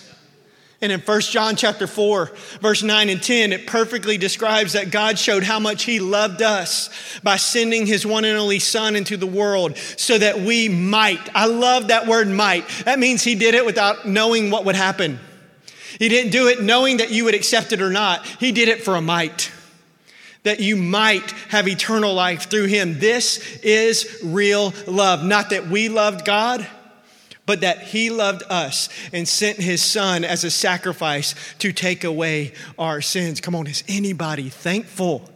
And 0.83 0.91
in 0.91 0.99
1 0.99 1.21
John 1.21 1.55
chapter 1.55 1.87
4, 1.87 2.31
verse 2.59 2.83
9 2.83 3.07
and 3.07 3.23
10, 3.23 3.53
it 3.53 3.67
perfectly 3.67 4.17
describes 4.17 4.73
that 4.73 4.91
God 4.91 5.17
showed 5.17 5.41
how 5.41 5.57
much 5.57 5.83
he 5.83 6.01
loved 6.01 6.41
us 6.41 6.89
by 7.23 7.37
sending 7.37 7.85
his 7.85 8.05
one 8.05 8.25
and 8.25 8.37
only 8.37 8.59
son 8.59 8.97
into 8.97 9.15
the 9.15 9.25
world 9.25 9.77
so 9.77 10.17
that 10.17 10.41
we 10.41 10.67
might. 10.67 11.21
I 11.33 11.45
love 11.45 11.87
that 11.87 12.05
word 12.05 12.27
might. 12.27 12.67
That 12.83 12.99
means 12.99 13.23
he 13.23 13.33
did 13.33 13.55
it 13.55 13.65
without 13.65 14.05
knowing 14.05 14.51
what 14.51 14.65
would 14.65 14.75
happen. 14.75 15.21
He 15.99 16.09
didn't 16.09 16.31
do 16.31 16.47
it 16.47 16.61
knowing 16.61 16.97
that 16.97 17.11
you 17.11 17.25
would 17.25 17.35
accept 17.35 17.71
it 17.71 17.81
or 17.81 17.89
not. 17.89 18.25
He 18.25 18.51
did 18.51 18.69
it 18.69 18.83
for 18.83 18.95
a 18.95 19.01
might, 19.01 19.51
that 20.43 20.59
you 20.59 20.75
might 20.75 21.31
have 21.49 21.67
eternal 21.67 22.13
life 22.13 22.49
through 22.49 22.65
him. 22.65 22.99
This 22.99 23.59
is 23.61 24.19
real 24.23 24.73
love. 24.87 25.23
Not 25.23 25.51
that 25.51 25.67
we 25.67 25.89
loved 25.89 26.25
God, 26.25 26.67
but 27.45 27.61
that 27.61 27.81
he 27.81 28.09
loved 28.09 28.43
us 28.49 28.89
and 29.11 29.27
sent 29.27 29.57
his 29.57 29.81
son 29.81 30.23
as 30.23 30.43
a 30.43 30.51
sacrifice 30.51 31.35
to 31.59 31.71
take 31.71 32.03
away 32.03 32.53
our 32.79 33.01
sins. 33.01 33.41
Come 33.41 33.55
on, 33.55 33.67
is 33.67 33.83
anybody 33.87 34.49
thankful 34.49 35.29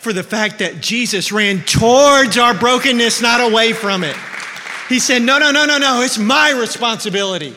for 0.00 0.12
the 0.12 0.22
fact 0.22 0.58
that 0.58 0.80
Jesus 0.80 1.32
ran 1.32 1.62
towards 1.62 2.38
our 2.38 2.54
brokenness, 2.54 3.22
not 3.22 3.40
away 3.40 3.72
from 3.72 4.04
it? 4.04 4.16
He 4.88 4.98
said, 4.98 5.22
No, 5.22 5.38
no, 5.38 5.50
no, 5.50 5.66
no, 5.66 5.78
no, 5.78 6.02
it's 6.02 6.18
my 6.18 6.50
responsibility. 6.50 7.54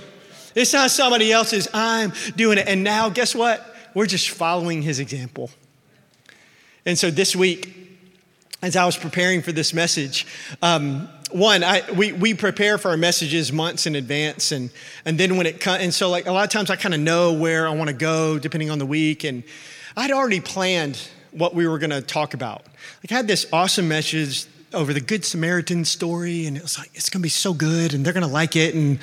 It's 0.56 0.74
not 0.74 0.92
somebody 0.92 1.32
else's. 1.32 1.68
I'm 1.74 2.14
doing 2.36 2.58
it. 2.58 2.68
And 2.68 2.84
now, 2.84 3.10
guess 3.10 3.36
what? 3.36 3.76
We're 3.94 4.06
just 4.06 4.30
following 4.30 4.82
his 4.82 5.00
example. 5.00 5.50
And 6.86 6.98
so 6.98 7.12
this 7.12 7.36
week, 7.36 7.78
as 8.62 8.76
I 8.76 8.86
was 8.86 8.98
preparing 8.98 9.42
for 9.42 9.52
this 9.52 9.74
message, 9.74 10.26
um, 10.62 11.10
one, 11.32 11.64
I, 11.64 11.90
we, 11.92 12.12
we 12.12 12.34
prepare 12.34 12.78
for 12.78 12.90
our 12.90 12.98
messages 12.98 13.52
months 13.52 13.86
in 13.86 13.96
advance. 13.96 14.52
And, 14.52 14.70
and 15.06 15.18
then 15.18 15.38
when 15.38 15.46
it 15.46 15.60
comes, 15.60 15.84
and 15.84 15.94
so 15.94 16.10
like 16.10 16.28
a 16.28 16.32
lot 16.32 16.44
of 16.44 16.50
times 16.50 16.70
I 16.70 16.76
kind 16.76 16.94
of 16.94 17.00
know 17.00 17.34
where 17.34 17.68
I 17.68 17.72
want 17.72 17.90
to 17.90 17.96
go 17.96 18.38
depending 18.38 18.70
on 18.70 18.80
the 18.80 18.86
week. 18.86 19.24
And 19.24 19.44
I'd 19.96 20.12
already 20.12 20.40
planned 20.40 21.10
what 21.32 21.56
we 21.56 21.68
were 21.68 21.80
going 21.80 21.92
to 21.92 22.02
talk 22.02 22.34
about. 22.34 22.66
Like 23.04 23.12
I 23.12 23.16
had 23.16 23.28
this 23.28 23.48
awesome 23.54 23.88
message 23.88 24.46
over 24.74 24.94
the 24.94 25.02
Good 25.02 25.26
Samaritan 25.26 25.86
story, 25.86 26.46
and 26.46 26.56
it 26.56 26.64
was 26.64 26.78
like, 26.78 26.92
it's 26.94 27.10
going 27.10 27.22
to 27.22 27.24
be 27.24 27.30
so 27.30 27.54
good, 27.54 27.94
and 27.94 28.06
they're 28.06 28.14
going 28.14 28.26
to 28.26 28.32
like 28.32 28.56
it. 28.56 28.74
And 28.74 29.00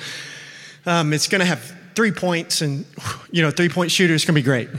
um, 0.89 1.13
it's 1.13 1.27
going 1.27 1.39
to 1.39 1.45
have 1.45 1.75
three 1.93 2.11
points, 2.11 2.61
and 2.61 2.83
you 3.31 3.43
know, 3.43 3.51
three 3.51 3.69
point 3.69 3.91
shooter 3.91 4.13
is 4.15 4.25
going 4.25 4.33
to 4.33 4.41
be 4.41 4.43
great. 4.43 4.69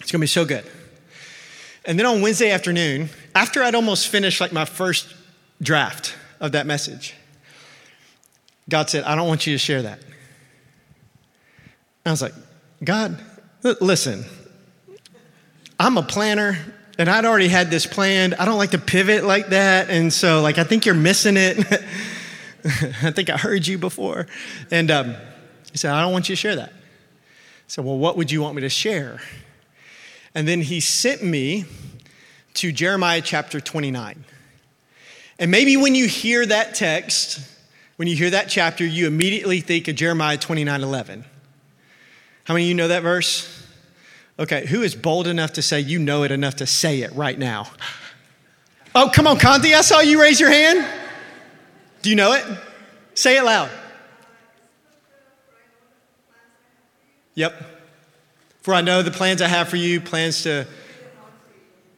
It's 0.00 0.10
going 0.10 0.18
to 0.18 0.24
be 0.24 0.26
so 0.26 0.44
good. 0.44 0.64
And 1.84 1.98
then 1.98 2.04
on 2.04 2.20
Wednesday 2.20 2.50
afternoon, 2.50 3.10
after 3.34 3.62
I'd 3.62 3.76
almost 3.76 4.08
finished 4.08 4.40
like 4.40 4.52
my 4.52 4.64
first 4.64 5.14
draft 5.62 6.16
of 6.40 6.52
that 6.52 6.66
message, 6.66 7.14
God 8.68 8.90
said, 8.90 9.04
I 9.04 9.14
don't 9.14 9.28
want 9.28 9.46
you 9.46 9.54
to 9.54 9.58
share 9.58 9.82
that. 9.82 10.00
I 12.04 12.10
was 12.10 12.20
like, 12.20 12.34
God, 12.82 13.18
listen, 13.62 14.24
I'm 15.78 15.96
a 15.96 16.02
planner 16.02 16.58
and 16.98 17.08
I'd 17.08 17.24
already 17.24 17.48
had 17.48 17.70
this 17.70 17.86
planned. 17.86 18.34
I 18.34 18.44
don't 18.44 18.58
like 18.58 18.72
to 18.72 18.78
pivot 18.78 19.24
like 19.24 19.48
that. 19.48 19.90
And 19.90 20.12
so, 20.12 20.42
like, 20.42 20.58
I 20.58 20.64
think 20.64 20.86
you're 20.86 20.94
missing 20.94 21.36
it. 21.36 21.58
I 23.02 23.10
think 23.10 23.28
I 23.28 23.36
heard 23.36 23.66
you 23.66 23.76
before. 23.76 24.26
And 24.70 24.90
um, 24.90 25.16
he 25.70 25.78
said, 25.78 25.92
I 25.92 26.00
don't 26.00 26.12
want 26.12 26.28
you 26.28 26.34
to 26.34 26.40
share 26.40 26.56
that. 26.56 26.70
I 26.70 27.66
said, 27.66 27.84
Well, 27.84 27.98
what 27.98 28.16
would 28.16 28.30
you 28.30 28.40
want 28.40 28.54
me 28.54 28.62
to 28.62 28.68
share? 28.68 29.20
And 30.34 30.48
then 30.48 30.62
he 30.62 30.80
sent 30.80 31.22
me 31.22 31.64
to 32.54 32.72
Jeremiah 32.72 33.20
chapter 33.20 33.60
29. 33.60 34.24
And 35.38 35.50
maybe 35.50 35.76
when 35.76 35.94
you 35.94 36.06
hear 36.08 36.46
that 36.46 36.74
text, 36.74 37.40
when 37.96 38.08
you 38.08 38.16
hear 38.16 38.30
that 38.30 38.48
chapter, 38.48 38.84
you 38.84 39.06
immediately 39.06 39.60
think 39.60 39.88
of 39.88 39.96
Jeremiah 39.96 40.38
29 40.38 40.82
11. 40.82 41.24
How 42.44 42.54
many 42.54 42.64
of 42.66 42.68
you 42.68 42.74
know 42.74 42.88
that 42.88 43.02
verse? 43.02 43.50
Okay, 44.38 44.66
who 44.66 44.82
is 44.82 44.94
bold 44.94 45.26
enough 45.26 45.52
to 45.54 45.62
say 45.62 45.80
you 45.80 45.98
know 45.98 46.24
it 46.24 46.32
enough 46.32 46.56
to 46.56 46.66
say 46.66 47.02
it 47.02 47.12
right 47.12 47.38
now? 47.38 47.68
Oh, 48.94 49.10
come 49.12 49.26
on, 49.26 49.38
Conti, 49.38 49.74
I 49.74 49.80
saw 49.80 50.00
you 50.00 50.20
raise 50.20 50.40
your 50.40 50.50
hand. 50.50 51.03
Do 52.04 52.10
you 52.10 52.16
know 52.16 52.32
it? 52.32 52.44
Say 53.14 53.38
it 53.38 53.44
loud. 53.44 53.70
Yep. 57.32 57.54
For 58.60 58.74
I 58.74 58.82
know 58.82 59.00
the 59.00 59.10
plans 59.10 59.40
I 59.40 59.48
have 59.48 59.70
for 59.70 59.76
you, 59.76 60.02
plans 60.02 60.42
to, 60.42 60.66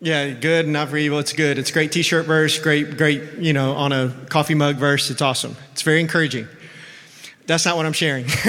yeah, 0.00 0.30
good, 0.30 0.68
not 0.68 0.90
for 0.90 0.96
evil. 0.96 1.18
It's 1.18 1.32
good. 1.32 1.58
It's 1.58 1.70
a 1.70 1.72
great 1.72 1.90
t 1.90 2.02
shirt 2.02 2.24
verse, 2.24 2.56
great, 2.60 2.96
great, 2.96 3.38
you 3.38 3.52
know, 3.52 3.72
on 3.72 3.90
a 3.90 4.14
coffee 4.28 4.54
mug 4.54 4.76
verse. 4.76 5.10
It's 5.10 5.22
awesome. 5.22 5.56
It's 5.72 5.82
very 5.82 6.00
encouraging. 6.00 6.46
That's 7.46 7.64
not 7.64 7.76
what 7.76 7.84
I'm 7.84 7.92
sharing. 7.92 8.26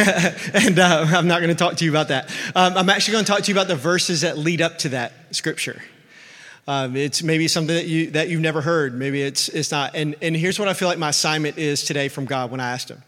and 0.54 0.78
uh, 0.78 1.08
I'm 1.10 1.28
not 1.28 1.42
going 1.42 1.50
to 1.50 1.56
talk 1.56 1.78
to 1.78 1.86
you 1.86 1.90
about 1.90 2.10
that. 2.10 2.30
Um, 2.54 2.78
I'm 2.78 2.90
actually 2.92 3.14
going 3.14 3.26
to 3.26 3.32
talk 3.32 3.42
to 3.42 3.52
you 3.52 3.56
about 3.56 3.68
the 3.68 3.76
verses 3.76 4.22
that 4.22 4.38
lead 4.38 4.62
up 4.62 4.78
to 4.80 4.90
that 4.90 5.36
scripture. 5.36 5.82
Um, 6.68 6.98
it's 6.98 7.24
maybe 7.24 7.48
something 7.48 7.76
that, 7.76 7.86
you, 7.86 8.12
that 8.12 8.28
you've 8.28 8.42
never 8.42 8.60
heard. 8.60 8.94
Maybe 8.94 9.22
it's, 9.22 9.48
it's 9.48 9.72
not. 9.72 9.96
And, 9.96 10.16
and 10.22 10.36
here's 10.36 10.60
what 10.60 10.68
I 10.68 10.74
feel 10.74 10.90
like 10.90 10.98
my 10.98 11.10
assignment 11.10 11.58
is 11.58 11.84
today 11.84 12.10
from 12.10 12.26
God 12.26 12.52
when 12.52 12.60
I 12.60 12.72
asked 12.72 12.90
him. 12.90 13.02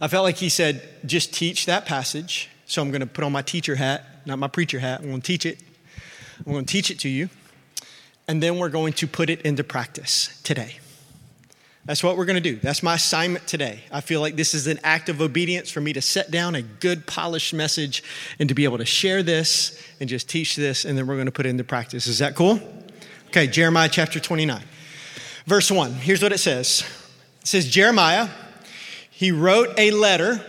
I 0.00 0.08
felt 0.08 0.24
like 0.24 0.36
he 0.36 0.50
said, 0.50 0.82
just 1.06 1.32
teach 1.32 1.66
that 1.66 1.86
passage. 1.86 2.50
So 2.66 2.82
I'm 2.82 2.90
going 2.90 3.00
to 3.00 3.06
put 3.06 3.24
on 3.24 3.32
my 3.32 3.42
teacher 3.42 3.76
hat, 3.76 4.04
not 4.26 4.38
my 4.38 4.48
preacher 4.48 4.78
hat. 4.78 5.00
I'm 5.00 5.08
going 5.08 5.22
to 5.22 5.26
teach 5.26 5.46
it. 5.46 5.58
I'm 6.44 6.52
going 6.52 6.64
to 6.66 6.70
teach 6.70 6.90
it 6.90 6.98
to 7.00 7.08
you. 7.08 7.30
And 8.28 8.42
then 8.42 8.58
we're 8.58 8.70
going 8.70 8.92
to 8.94 9.06
put 9.06 9.30
it 9.30 9.40
into 9.42 9.64
practice 9.64 10.40
today. 10.42 10.78
That's 11.86 12.02
what 12.02 12.16
we're 12.16 12.24
going 12.24 12.42
to 12.42 12.52
do. 12.52 12.56
That's 12.56 12.82
my 12.82 12.94
assignment 12.94 13.46
today. 13.46 13.80
I 13.92 14.00
feel 14.00 14.22
like 14.22 14.36
this 14.36 14.54
is 14.54 14.66
an 14.66 14.80
act 14.82 15.10
of 15.10 15.20
obedience 15.20 15.70
for 15.70 15.82
me 15.82 15.92
to 15.92 16.00
set 16.00 16.30
down 16.30 16.54
a 16.54 16.62
good, 16.62 17.06
polished 17.06 17.52
message 17.52 18.02
and 18.38 18.48
to 18.48 18.54
be 18.54 18.64
able 18.64 18.78
to 18.78 18.86
share 18.86 19.22
this 19.22 19.78
and 20.00 20.08
just 20.08 20.28
teach 20.28 20.56
this, 20.56 20.86
and 20.86 20.96
then 20.96 21.06
we're 21.06 21.16
going 21.16 21.26
to 21.26 21.32
put 21.32 21.44
it 21.44 21.50
into 21.50 21.64
practice. 21.64 22.06
Is 22.06 22.20
that 22.20 22.34
cool? 22.34 22.58
Okay, 23.28 23.46
Jeremiah 23.46 23.90
chapter 23.90 24.18
29. 24.18 24.62
Verse 25.46 25.70
1. 25.70 25.92
Here's 25.92 26.22
what 26.22 26.32
it 26.32 26.38
says 26.38 26.84
It 27.42 27.46
says, 27.48 27.68
Jeremiah, 27.68 28.28
he 29.10 29.30
wrote 29.30 29.74
a 29.76 29.90
letter 29.90 30.40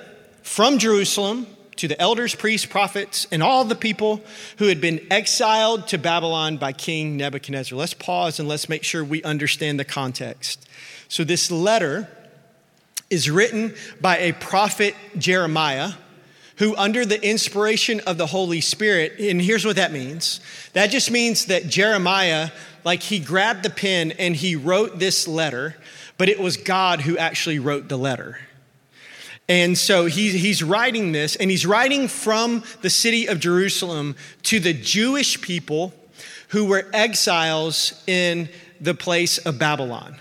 from 0.41 0.77
Jerusalem 0.77 1.47
to 1.75 1.89
the 1.89 1.99
elders, 1.99 2.33
priests, 2.33 2.65
prophets, 2.65 3.27
and 3.29 3.43
all 3.43 3.65
the 3.65 3.75
people 3.75 4.21
who 4.57 4.67
had 4.67 4.79
been 4.79 5.05
exiled 5.11 5.87
to 5.89 5.97
Babylon 5.97 6.55
by 6.55 6.71
King 6.71 7.17
Nebuchadnezzar. 7.17 7.77
Let's 7.77 7.93
pause 7.93 8.39
and 8.39 8.47
let's 8.47 8.69
make 8.69 8.83
sure 8.83 9.03
we 9.03 9.21
understand 9.23 9.77
the 9.77 9.83
context. 9.83 10.65
So, 11.15 11.23
this 11.23 11.49
letter 11.49 12.09
is 13.09 13.31
written 13.31 13.73
by 14.01 14.17
a 14.17 14.33
prophet, 14.33 14.95
Jeremiah, 15.17 15.93
who, 16.57 16.75
under 16.75 17.05
the 17.05 17.25
inspiration 17.25 18.01
of 18.01 18.17
the 18.17 18.25
Holy 18.25 18.59
Spirit, 18.59 19.13
and 19.17 19.41
here's 19.41 19.63
what 19.63 19.77
that 19.77 19.93
means 19.93 20.41
that 20.73 20.87
just 20.87 21.09
means 21.09 21.45
that 21.45 21.69
Jeremiah, 21.69 22.49
like, 22.83 23.01
he 23.01 23.19
grabbed 23.19 23.63
the 23.63 23.69
pen 23.69 24.11
and 24.19 24.35
he 24.35 24.57
wrote 24.57 24.99
this 24.99 25.25
letter, 25.25 25.77
but 26.17 26.27
it 26.27 26.37
was 26.37 26.57
God 26.57 26.99
who 26.99 27.17
actually 27.17 27.59
wrote 27.59 27.87
the 27.87 27.97
letter. 27.97 28.37
And 29.47 29.77
so 29.77 30.07
he, 30.07 30.37
he's 30.37 30.61
writing 30.61 31.13
this, 31.13 31.37
and 31.37 31.49
he's 31.49 31.65
writing 31.65 32.09
from 32.09 32.61
the 32.81 32.89
city 32.89 33.27
of 33.27 33.39
Jerusalem 33.39 34.17
to 34.43 34.59
the 34.59 34.73
Jewish 34.73 35.39
people 35.39 35.93
who 36.49 36.65
were 36.65 36.85
exiles 36.91 38.03
in 38.05 38.49
the 38.81 38.93
place 38.93 39.37
of 39.37 39.57
Babylon. 39.57 40.17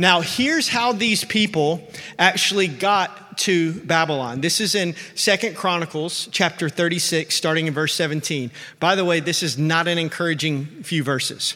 Now, 0.00 0.22
here's 0.22 0.66
how 0.66 0.92
these 0.92 1.24
people 1.24 1.86
actually 2.18 2.68
got 2.68 3.36
to 3.40 3.74
Babylon. 3.80 4.40
This 4.40 4.58
is 4.58 4.74
in 4.74 4.94
Second 5.14 5.56
Chronicles 5.56 6.26
chapter 6.32 6.70
36, 6.70 7.34
starting 7.34 7.66
in 7.66 7.74
verse 7.74 7.94
17. 7.96 8.50
By 8.78 8.94
the 8.94 9.04
way, 9.04 9.20
this 9.20 9.42
is 9.42 9.58
not 9.58 9.88
an 9.88 9.98
encouraging 9.98 10.64
few 10.84 11.04
verses, 11.04 11.54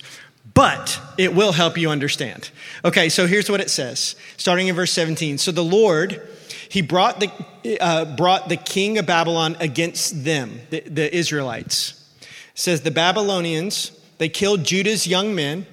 but 0.53 1.01
it 1.17 1.35
will 1.35 1.53
help 1.53 1.79
you 1.79 1.89
understand. 1.89 2.51
Okay, 2.85 3.09
so 3.09 3.27
here's 3.27 3.49
what 3.49 3.63
it 3.63 3.71
says, 3.71 4.15
starting 4.37 4.69
in 4.69 4.77
verse 4.77 4.93
17. 4.93 5.39
So 5.39 5.51
the 5.51 5.65
Lord 5.65 6.21
he 6.69 6.83
brought 6.83 7.21
the, 7.21 7.79
uh, 7.81 8.15
brought 8.15 8.51
the 8.51 8.59
king 8.59 8.99
of 8.99 9.07
Babylon 9.07 9.57
against 9.59 10.23
them, 10.23 10.61
the, 10.69 10.81
the 10.81 11.17
Israelites. 11.17 12.15
It 12.21 12.29
says 12.53 12.83
the 12.83 12.91
Babylonians, 12.91 13.99
they 14.19 14.29
killed 14.29 14.65
Judah's 14.65 15.07
young 15.07 15.35
men, 15.35 15.67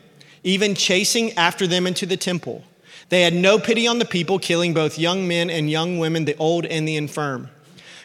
even 0.43 0.75
chasing 0.75 1.31
after 1.37 1.67
them 1.67 1.87
into 1.87 2.05
the 2.05 2.17
temple. 2.17 2.63
They 3.09 3.23
had 3.23 3.33
no 3.33 3.59
pity 3.59 3.87
on 3.87 3.99
the 3.99 4.05
people, 4.05 4.39
killing 4.39 4.73
both 4.73 4.97
young 4.97 5.27
men 5.27 5.49
and 5.49 5.69
young 5.69 5.99
women, 5.99 6.25
the 6.25 6.37
old 6.37 6.65
and 6.65 6.87
the 6.87 6.95
infirm. 6.95 7.49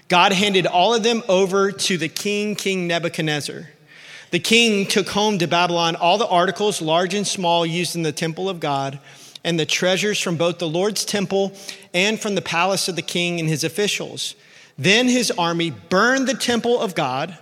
God 0.09 0.33
handed 0.33 0.66
all 0.66 0.95
of 0.95 1.02
them 1.02 1.23
over 1.28 1.73
to 1.73 1.99
the 1.99 2.09
king, 2.09 2.55
King 2.55 2.87
Nebuchadnezzar. 2.87 3.69
The 4.31 4.40
king 4.40 4.87
took 4.87 5.09
home 5.09 5.38
to 5.38 5.47
Babylon 5.47 5.97
all 5.97 6.19
the 6.19 6.26
articles, 6.26 6.83
large 6.83 7.14
and 7.14 7.26
small, 7.26 7.64
used 7.64 7.95
in 7.95 8.02
the 8.02 8.12
temple 8.12 8.49
of 8.49 8.61
God 8.61 8.99
and 9.47 9.61
the 9.61 9.64
treasures 9.64 10.21
from 10.21 10.37
both 10.37 10.59
the 10.59 10.69
Lord's 10.69 11.05
temple 11.05 11.52
and 11.95 12.19
from 12.19 12.35
the 12.35 12.43
palace 12.43 12.88
of 12.88 12.97
the 12.97 13.02
king 13.02 13.38
and 13.38 13.49
his 13.49 13.62
officials. 13.62 14.35
Then 14.76 15.09
his 15.09 15.31
army 15.31 15.71
burned 15.71 16.26
the 16.26 16.35
temple 16.35 16.81
of 16.81 16.97
God, 16.97 17.38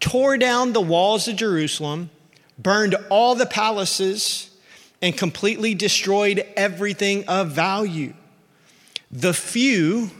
tore 0.00 0.38
down 0.38 0.72
the 0.72 0.80
walls 0.80 1.28
of 1.28 1.36
Jerusalem, 1.36 2.08
burned 2.58 2.94
all 3.10 3.34
the 3.34 3.46
palaces, 3.46 4.50
and 5.00 5.16
completely 5.16 5.74
destroyed 5.74 6.46
everything 6.56 7.26
of 7.26 7.50
value. 7.50 8.14
The 9.10 9.34
few 9.34 10.10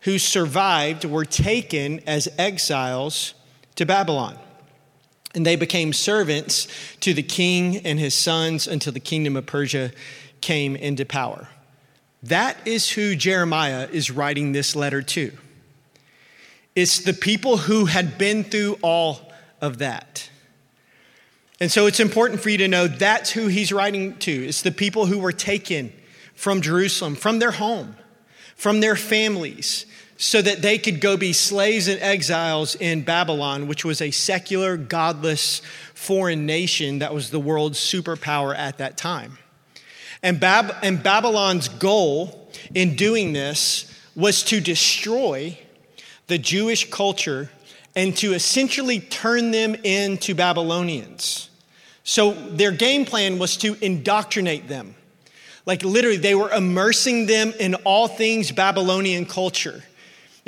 who 0.00 0.18
survived 0.18 1.04
were 1.04 1.24
taken 1.24 2.00
as 2.06 2.28
exiles 2.38 3.34
to 3.76 3.86
Babylon 3.86 4.36
and 5.34 5.46
they 5.46 5.56
became 5.56 5.92
servants 5.92 6.66
to 7.00 7.12
the 7.14 7.22
king 7.22 7.78
and 7.78 7.98
his 7.98 8.14
sons 8.14 8.66
until 8.66 8.92
the 8.92 9.00
kingdom 9.00 9.36
of 9.36 9.46
Persia 9.46 9.92
came 10.40 10.74
into 10.74 11.04
power. 11.04 11.48
That 12.22 12.56
is 12.64 12.90
who 12.90 13.14
Jeremiah 13.14 13.88
is 13.92 14.10
writing 14.10 14.52
this 14.52 14.74
letter 14.74 15.02
to. 15.02 15.32
It's 16.74 16.98
the 16.98 17.12
people 17.12 17.56
who 17.56 17.86
had 17.86 18.18
been 18.18 18.44
through 18.44 18.78
all 18.82 19.32
of 19.60 19.78
that. 19.78 20.30
And 21.60 21.70
so 21.70 21.86
it's 21.86 22.00
important 22.00 22.40
for 22.40 22.50
you 22.50 22.58
to 22.58 22.68
know 22.68 22.86
that's 22.86 23.30
who 23.30 23.48
he's 23.48 23.72
writing 23.72 24.16
to. 24.18 24.30
It's 24.30 24.62
the 24.62 24.70
people 24.70 25.06
who 25.06 25.18
were 25.18 25.32
taken 25.32 25.92
from 26.34 26.60
Jerusalem, 26.60 27.16
from 27.16 27.40
their 27.40 27.50
home, 27.50 27.96
from 28.54 28.80
their 28.80 28.94
families, 28.94 29.86
so 30.16 30.40
that 30.40 30.62
they 30.62 30.78
could 30.78 31.00
go 31.00 31.16
be 31.16 31.32
slaves 31.32 31.88
and 31.88 32.00
exiles 32.00 32.74
in 32.76 33.02
Babylon, 33.02 33.66
which 33.66 33.84
was 33.84 34.00
a 34.00 34.10
secular, 34.10 34.76
godless 34.76 35.62
foreign 35.94 36.46
nation 36.46 37.00
that 37.00 37.12
was 37.12 37.30
the 37.30 37.40
world's 37.40 37.78
superpower 37.78 38.56
at 38.56 38.78
that 38.78 38.96
time. 38.96 39.38
And, 40.22 40.40
Bab- 40.40 40.76
and 40.82 41.02
Babylon's 41.02 41.68
goal 41.68 42.50
in 42.74 42.96
doing 42.96 43.32
this 43.32 43.92
was 44.14 44.42
to 44.44 44.60
destroy 44.60 45.58
the 46.26 46.38
Jewish 46.38 46.90
culture 46.90 47.50
and 47.94 48.16
to 48.16 48.32
essentially 48.32 49.00
turn 49.00 49.50
them 49.50 49.74
into 49.76 50.34
Babylonians. 50.34 51.47
So 52.08 52.32
their 52.32 52.70
game 52.70 53.04
plan 53.04 53.38
was 53.38 53.58
to 53.58 53.76
indoctrinate 53.82 54.66
them. 54.66 54.94
Like 55.66 55.82
literally, 55.82 56.16
they 56.16 56.34
were 56.34 56.50
immersing 56.50 57.26
them 57.26 57.52
in 57.60 57.74
all 57.84 58.08
things 58.08 58.50
Babylonian 58.50 59.26
culture. 59.26 59.84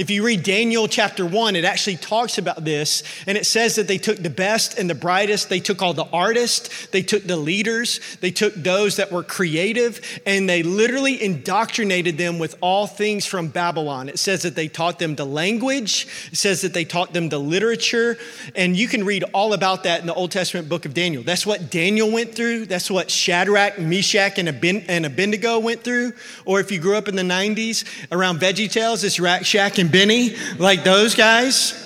If 0.00 0.08
you 0.08 0.24
read 0.24 0.44
Daniel 0.44 0.88
chapter 0.88 1.26
one, 1.26 1.56
it 1.56 1.66
actually 1.66 1.98
talks 1.98 2.38
about 2.38 2.64
this, 2.64 3.02
and 3.26 3.36
it 3.36 3.44
says 3.44 3.74
that 3.74 3.86
they 3.86 3.98
took 3.98 4.16
the 4.16 4.30
best 4.30 4.78
and 4.78 4.88
the 4.88 4.94
brightest. 4.94 5.50
They 5.50 5.60
took 5.60 5.82
all 5.82 5.92
the 5.92 6.06
artists, 6.10 6.86
they 6.86 7.02
took 7.02 7.24
the 7.24 7.36
leaders, 7.36 8.00
they 8.22 8.30
took 8.30 8.54
those 8.54 8.96
that 8.96 9.12
were 9.12 9.22
creative, 9.22 10.00
and 10.24 10.48
they 10.48 10.62
literally 10.62 11.22
indoctrinated 11.22 12.16
them 12.16 12.38
with 12.38 12.56
all 12.62 12.86
things 12.86 13.26
from 13.26 13.48
Babylon. 13.48 14.08
It 14.08 14.18
says 14.18 14.40
that 14.44 14.54
they 14.54 14.68
taught 14.68 14.98
them 14.98 15.16
the 15.16 15.26
language, 15.26 16.06
it 16.32 16.38
says 16.38 16.62
that 16.62 16.72
they 16.72 16.86
taught 16.86 17.12
them 17.12 17.28
the 17.28 17.38
literature, 17.38 18.16
and 18.56 18.74
you 18.74 18.88
can 18.88 19.04
read 19.04 19.24
all 19.34 19.52
about 19.52 19.82
that 19.82 20.00
in 20.00 20.06
the 20.06 20.14
Old 20.14 20.30
Testament 20.30 20.66
book 20.66 20.86
of 20.86 20.94
Daniel. 20.94 21.22
That's 21.22 21.44
what 21.44 21.70
Daniel 21.70 22.10
went 22.10 22.34
through, 22.34 22.64
that's 22.64 22.90
what 22.90 23.10
Shadrach, 23.10 23.78
Meshach, 23.78 24.38
and 24.38 24.48
Abednego 24.48 25.58
went 25.58 25.84
through. 25.84 26.14
Or 26.46 26.58
if 26.58 26.72
you 26.72 26.78
grew 26.78 26.96
up 26.96 27.06
in 27.06 27.16
the 27.16 27.22
90s 27.22 27.84
around 28.10 28.40
Veggie 28.40 28.72
Tales, 28.72 29.04
it's 29.04 29.16
Shack 29.46 29.76
and 29.76 29.89
Benny, 29.90 30.37
like 30.59 30.85
those 30.85 31.14
guys. 31.14 31.76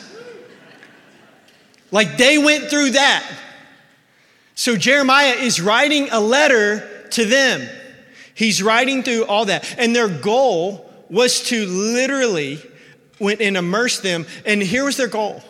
Like 1.90 2.16
they 2.16 2.38
went 2.38 2.64
through 2.64 2.90
that. 2.90 3.24
So 4.54 4.76
Jeremiah 4.76 5.34
is 5.34 5.60
writing 5.60 6.08
a 6.10 6.20
letter 6.20 7.08
to 7.10 7.24
them. 7.24 7.68
He's 8.34 8.62
writing 8.62 9.02
through 9.02 9.26
all 9.26 9.44
that. 9.46 9.78
And 9.78 9.94
their 9.94 10.08
goal 10.08 10.92
was 11.08 11.42
to 11.48 11.66
literally 11.66 12.60
went 13.20 13.40
and 13.40 13.56
immerse 13.56 14.00
them. 14.00 14.26
And 14.44 14.62
here 14.62 14.84
was 14.84 14.96
their 14.96 15.08
goal. 15.08 15.42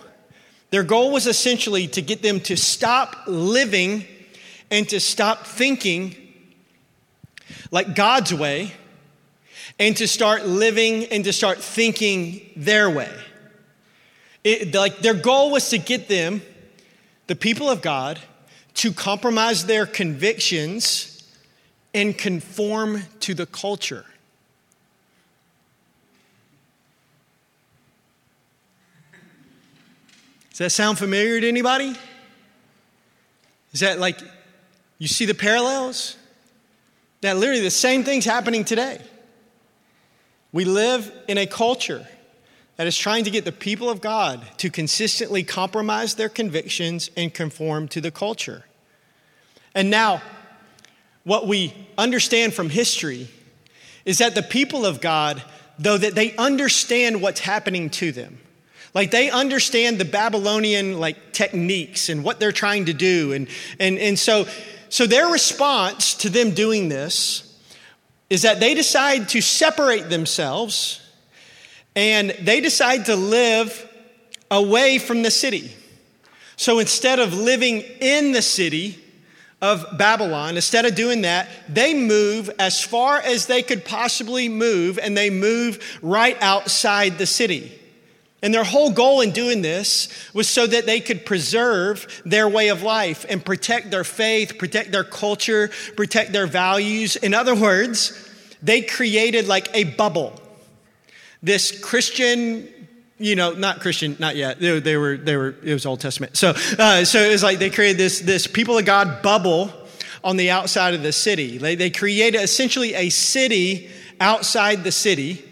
Their 0.71 0.83
goal 0.83 1.13
was 1.13 1.27
essentially 1.27 1.87
to 1.89 2.03
get 2.03 2.23
them 2.23 2.41
to 2.41 2.57
stop 2.57 3.17
living 3.27 4.05
and 4.71 4.89
to 4.89 5.01
stop 5.01 5.47
thinking 5.47 6.17
like 7.71 7.95
God's 7.95 8.35
way 8.35 8.73
and 9.79 9.97
to 9.97 10.07
start 10.07 10.47
living 10.47 11.05
and 11.07 11.25
to 11.25 11.33
start 11.33 11.59
thinking 11.59 12.51
their 12.57 12.89
way. 12.89 13.11
It, 14.45 14.75
like 14.75 14.99
their 14.99 15.15
goal 15.15 15.51
was 15.51 15.71
to 15.71 15.79
get 15.79 16.09
them, 16.09 16.43
the 17.27 17.37
people 17.37 17.69
of 17.71 17.83
God, 17.83 18.21
to 18.75 18.93
compromise 18.93 19.67
their 19.67 19.87
convictions 19.87 21.25
and 21.95 22.17
conform 22.17 23.03
to 23.21 23.35
the 23.35 23.47
culture. 23.47 24.05
Does 30.51 30.59
that 30.59 30.71
sound 30.71 30.99
familiar 30.99 31.41
to 31.41 31.49
anybody? 31.49 31.97
Is 33.73 33.81
that 33.81 33.99
like, 33.99 34.21
you 34.99 35.09
see 35.09 35.25
the 35.25 35.35
parallels? 35.35 36.17
That 37.23 37.37
literally 37.39 37.63
the 37.63 37.71
same 37.71 38.05
thing's 38.05 38.25
happening 38.25 38.65
today. 38.65 39.01
We 40.55 40.65
live 40.65 41.11
in 41.27 41.37
a 41.37 41.49
culture 41.49 42.07
that 42.77 42.87
is 42.87 42.97
trying 42.97 43.25
to 43.25 43.31
get 43.31 43.45
the 43.45 43.51
people 43.51 43.91
of 43.91 44.01
God 44.01 44.41
to 44.59 44.71
consistently 44.71 45.43
compromise 45.43 46.15
their 46.15 46.29
convictions 46.29 47.11
and 47.17 47.35
conform 47.35 47.89
to 47.89 48.01
the 48.01 48.13
culture. 48.13 48.65
And 49.75 49.91
now, 49.91 50.23
what 51.25 51.49
we 51.49 51.75
understand 51.99 52.55
from 52.55 52.71
history 52.71 53.27
is 54.05 54.19
that 54.19 54.37
the 54.37 54.45
people 54.45 54.87
of 54.87 55.01
God, 55.01 55.43
though 55.77 55.99
that 55.99 56.15
they 56.15 56.37
understand 56.37 57.21
what's 57.21 57.41
happening 57.41 57.91
to 57.91 58.13
them, 58.13 58.39
like 58.95 59.11
they 59.11 59.31
understand 59.31 59.99
the 59.99 60.05
Babylonian 60.05 61.01
like 61.01 61.33
techniques 61.33 62.09
and 62.09 62.23
what 62.23 62.39
they're 62.39 62.53
trying 62.53 62.85
to 62.85 62.93
do. 62.93 63.33
And, 63.33 63.49
and, 63.81 63.99
and 63.99 64.17
so, 64.17 64.47
so 64.89 65.09
their 65.09 65.27
response 65.27 66.15
to 66.15 66.31
them 66.31 66.53
doing 66.53 66.89
this 66.89 67.44
is 68.31 68.43
that 68.43 68.61
they 68.61 68.75
decide 68.75 69.29
to 69.31 69.41
separate 69.41 70.11
themselves 70.11 71.01
and 71.95 72.31
they 72.41 72.61
decide 72.61 73.07
to 73.07 73.17
live 73.17 73.89
away 74.51 74.99
from 74.99 75.23
the 75.23 75.31
city. 75.31 75.73
So 76.57 76.79
instead 76.79 77.19
of 77.19 77.35
living 77.35 77.81
in 78.01 78.33
the 78.33 78.43
city, 78.43 79.05
of 79.65 79.97
Babylon, 79.97 80.57
instead 80.57 80.85
of 80.85 80.95
doing 80.95 81.23
that, 81.23 81.49
they 81.71 81.95
move 81.95 82.51
as 82.59 82.83
far 82.83 83.19
as 83.19 83.47
they 83.47 83.63
could 83.63 83.83
possibly 83.83 84.47
move, 84.47 84.99
and 84.99 85.17
they 85.17 85.31
move 85.31 85.99
right 86.03 86.37
outside 86.43 87.17
the 87.17 87.25
city. 87.25 87.73
And 88.45 88.53
their 88.53 88.63
whole 88.63 88.91
goal 88.91 89.23
in 89.23 89.31
doing 89.31 89.63
this 89.63 90.11
was 90.35 90.47
so 90.47 90.67
that 90.67 90.85
they 90.85 91.01
could 91.01 91.25
preserve 91.25 92.23
their 92.27 92.47
way 92.47 92.69
of 92.69 92.83
life 92.83 93.25
and 93.31 93.43
protect 93.43 93.91
their 93.91 94.05
faith, 94.05 94.59
protect 94.59 94.93
their 94.93 95.03
culture, 95.03 95.71
protect 95.97 96.35
their 96.35 96.47
values. 96.47 97.17
In 97.17 97.33
other 97.33 97.55
words, 97.55 98.31
they 98.63 98.83
created 98.83 99.49
like 99.49 99.75
a 99.75 99.85
bubble. 99.85 100.39
This 101.43 101.81
Christian 101.81 102.69
you 103.17 103.37
know, 103.37 103.53
not 103.53 103.81
Christian, 103.81 104.17
not 104.19 104.37
yet. 104.37 104.61
They, 104.61 104.79
they, 104.81 104.97
were, 104.99 105.17
they 105.17 105.37
were, 105.37 105.55
it 105.63 105.73
was 105.73 105.87
Old 105.87 106.01
Testament. 106.01 106.37
So, 106.37 106.53
uh, 106.79 107.05
so 107.05 107.21
it 107.21 107.31
was 107.31 107.43
like 107.45 107.59
they 107.61 107.71
created 107.71 107.97
this, 107.97 108.21
this 108.21 108.47
people 108.47 108.77
of 108.77 108.85
God 108.85 109.23
bubble 109.23 109.73
on 110.23 110.37
the 110.37 110.51
outside 110.51 110.93
of 110.93 111.03
the 111.03 111.13
city. 111.13 111.57
They, 111.57 111.77
they 111.77 111.91
created 111.91 112.43
essentially 112.43 112.93
a 112.93 113.09
city 113.09 113.89
outside 114.21 114.85
the 114.85 114.93
city 114.93 115.45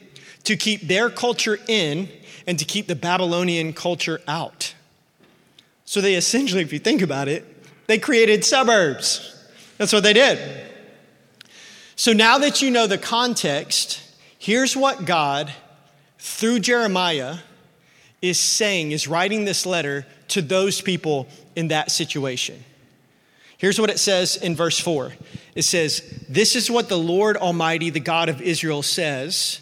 to 0.45 0.57
keep 0.57 0.83
their 0.83 1.09
culture 1.09 1.59
in 1.69 2.09
and 2.47 2.59
to 2.59 2.65
keep 2.65 2.87
the 2.87 2.97
Babylonian 2.97 3.73
culture 3.73 4.21
out. 4.27 4.75
So 5.85 6.01
they 6.01 6.15
essentially, 6.15 6.63
if 6.63 6.73
you 6.73 6.79
think 6.79 7.03
about 7.03 7.29
it, 7.29 7.45
they 7.87 7.99
created 7.99 8.45
suburbs. 8.45 9.29
That's 9.79 9.93
what 9.93 10.03
they 10.03 10.13
did. 10.13 10.39
So 11.97 12.13
now 12.13 12.39
that 12.39 12.63
you 12.63 12.71
know 12.71 12.87
the 12.87 12.99
context, 12.99 14.01
here's 14.39 14.77
what 14.77 15.05
God, 15.05 15.53
through 16.19 16.61
Jeremiah, 16.61 17.39
is 18.21 18.39
saying, 18.39 18.93
is 18.93 19.09
writing 19.09 19.45
this 19.45 19.67
letter 19.67 20.07
to 20.29 20.41
those 20.41 20.81
people 20.81 21.29
in 21.57 21.69
that 21.69 21.91
situation. 21.91 22.65
Here's 23.59 23.81
what 23.81 23.91
it 23.91 23.99
says 23.99 24.37
in 24.37 24.57
verse 24.57 24.79
4 24.81 25.13
it 25.55 25.63
says, 25.63 26.03
This 26.29 26.57
is 26.57 26.71
what 26.71 26.89
the 26.89 26.99
Lord 26.99 27.37
Almighty, 27.37 27.91
the 27.91 28.01
God 28.01 28.29
of 28.29 28.41
Israel, 28.41 28.83
says 28.83 29.61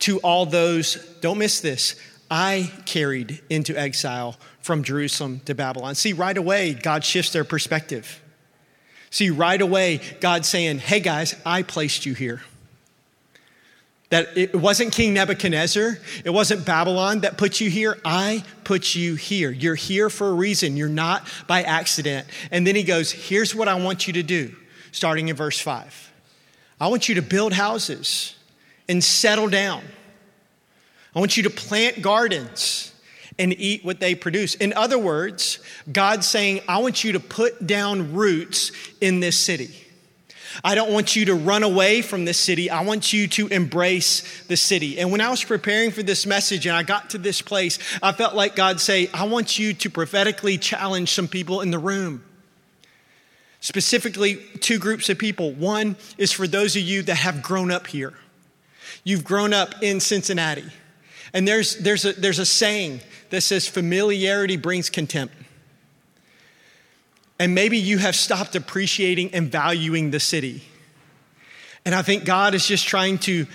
to 0.00 0.18
all 0.18 0.46
those, 0.46 0.96
don't 1.20 1.38
miss 1.38 1.60
this, 1.60 1.94
I 2.32 2.72
carried 2.86 3.42
into 3.50 3.78
exile 3.78 4.36
from 4.62 4.84
Jerusalem 4.84 5.42
to 5.44 5.54
Babylon. 5.54 5.94
See, 5.94 6.14
right 6.14 6.38
away, 6.38 6.72
God 6.72 7.04
shifts 7.04 7.30
their 7.30 7.44
perspective. 7.44 8.22
See, 9.10 9.28
right 9.28 9.60
away, 9.60 10.00
God 10.18 10.46
saying, 10.46 10.78
Hey 10.78 11.00
guys, 11.00 11.36
I 11.44 11.62
placed 11.62 12.06
you 12.06 12.14
here. 12.14 12.40
That 14.08 14.34
it 14.34 14.54
wasn't 14.54 14.94
King 14.94 15.12
Nebuchadnezzar, 15.12 15.98
it 16.24 16.30
wasn't 16.30 16.64
Babylon 16.64 17.20
that 17.20 17.36
put 17.36 17.60
you 17.60 17.68
here. 17.68 17.98
I 18.02 18.42
put 18.64 18.94
you 18.94 19.14
here. 19.14 19.50
You're 19.50 19.74
here 19.74 20.08
for 20.08 20.28
a 20.28 20.32
reason. 20.32 20.78
You're 20.78 20.88
not 20.88 21.28
by 21.46 21.62
accident. 21.62 22.26
And 22.50 22.66
then 22.66 22.74
he 22.74 22.82
goes, 22.82 23.12
Here's 23.12 23.54
what 23.54 23.68
I 23.68 23.74
want 23.74 24.06
you 24.06 24.14
to 24.14 24.22
do, 24.22 24.56
starting 24.90 25.28
in 25.28 25.36
verse 25.36 25.60
5. 25.60 26.12
I 26.80 26.86
want 26.86 27.10
you 27.10 27.16
to 27.16 27.22
build 27.22 27.52
houses 27.52 28.36
and 28.88 29.04
settle 29.04 29.50
down. 29.50 29.82
I 31.14 31.18
want 31.18 31.36
you 31.36 31.42
to 31.44 31.50
plant 31.50 32.02
gardens 32.02 32.92
and 33.38 33.52
eat 33.58 33.84
what 33.84 34.00
they 34.00 34.14
produce. 34.14 34.54
In 34.54 34.72
other 34.72 34.98
words, 34.98 35.58
God's 35.90 36.26
saying, 36.26 36.60
I 36.68 36.78
want 36.78 37.04
you 37.04 37.12
to 37.12 37.20
put 37.20 37.66
down 37.66 38.14
roots 38.14 38.72
in 39.00 39.20
this 39.20 39.38
city. 39.38 39.70
I 40.62 40.74
don't 40.74 40.92
want 40.92 41.16
you 41.16 41.24
to 41.26 41.34
run 41.34 41.62
away 41.62 42.02
from 42.02 42.26
this 42.26 42.38
city. 42.38 42.68
I 42.68 42.82
want 42.82 43.12
you 43.12 43.26
to 43.28 43.48
embrace 43.48 44.44
the 44.48 44.56
city. 44.56 44.98
And 44.98 45.10
when 45.10 45.22
I 45.22 45.30
was 45.30 45.42
preparing 45.42 45.90
for 45.90 46.02
this 46.02 46.26
message 46.26 46.66
and 46.66 46.76
I 46.76 46.82
got 46.82 47.10
to 47.10 47.18
this 47.18 47.40
place, 47.40 47.78
I 48.02 48.12
felt 48.12 48.34
like 48.34 48.54
God 48.54 48.80
say, 48.80 49.08
I 49.14 49.24
want 49.24 49.58
you 49.58 49.72
to 49.72 49.90
prophetically 49.90 50.58
challenge 50.58 51.10
some 51.12 51.26
people 51.26 51.62
in 51.62 51.70
the 51.70 51.78
room. 51.78 52.22
Specifically, 53.60 54.36
two 54.60 54.78
groups 54.78 55.08
of 55.08 55.18
people. 55.18 55.52
One 55.52 55.96
is 56.18 56.32
for 56.32 56.46
those 56.46 56.76
of 56.76 56.82
you 56.82 57.02
that 57.02 57.14
have 57.14 57.42
grown 57.42 57.70
up 57.70 57.86
here. 57.86 58.12
You've 59.04 59.24
grown 59.24 59.54
up 59.54 59.82
in 59.82 60.00
Cincinnati. 60.00 60.64
And 61.34 61.48
there's, 61.48 61.76
there's, 61.78 62.04
a, 62.04 62.12
there's 62.12 62.38
a 62.38 62.46
saying 62.46 63.00
that 63.30 63.40
says 63.40 63.66
familiarity 63.66 64.56
brings 64.56 64.90
contempt. 64.90 65.34
And 67.38 67.54
maybe 67.54 67.78
you 67.78 67.98
have 67.98 68.14
stopped 68.14 68.54
appreciating 68.54 69.34
and 69.34 69.50
valuing 69.50 70.10
the 70.10 70.20
city. 70.20 70.62
And 71.84 71.94
I 71.94 72.02
think 72.02 72.24
God 72.24 72.54
is 72.54 72.66
just 72.66 72.86
trying 72.86 73.18
to 73.20 73.46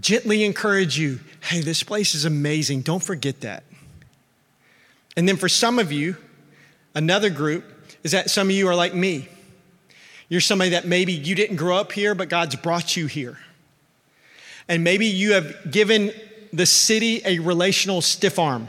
gently 0.00 0.44
encourage 0.44 0.98
you 0.98 1.20
hey, 1.40 1.60
this 1.60 1.82
place 1.82 2.14
is 2.14 2.24
amazing. 2.24 2.80
Don't 2.80 3.02
forget 3.02 3.42
that. 3.42 3.64
And 5.14 5.28
then 5.28 5.36
for 5.36 5.48
some 5.48 5.78
of 5.78 5.92
you, 5.92 6.16
another 6.94 7.28
group 7.28 7.64
is 8.02 8.12
that 8.12 8.30
some 8.30 8.48
of 8.48 8.52
you 8.52 8.66
are 8.68 8.74
like 8.74 8.94
me. 8.94 9.28
You're 10.28 10.40
somebody 10.40 10.70
that 10.70 10.86
maybe 10.86 11.12
you 11.12 11.34
didn't 11.34 11.56
grow 11.56 11.76
up 11.76 11.92
here, 11.92 12.14
but 12.14 12.30
God's 12.30 12.56
brought 12.56 12.96
you 12.96 13.06
here. 13.06 13.38
And 14.68 14.82
maybe 14.82 15.06
you 15.06 15.34
have 15.34 15.70
given 15.70 16.12
the 16.56 16.66
city 16.66 17.20
a 17.24 17.38
relational 17.38 18.00
stiff 18.00 18.38
arm. 18.38 18.68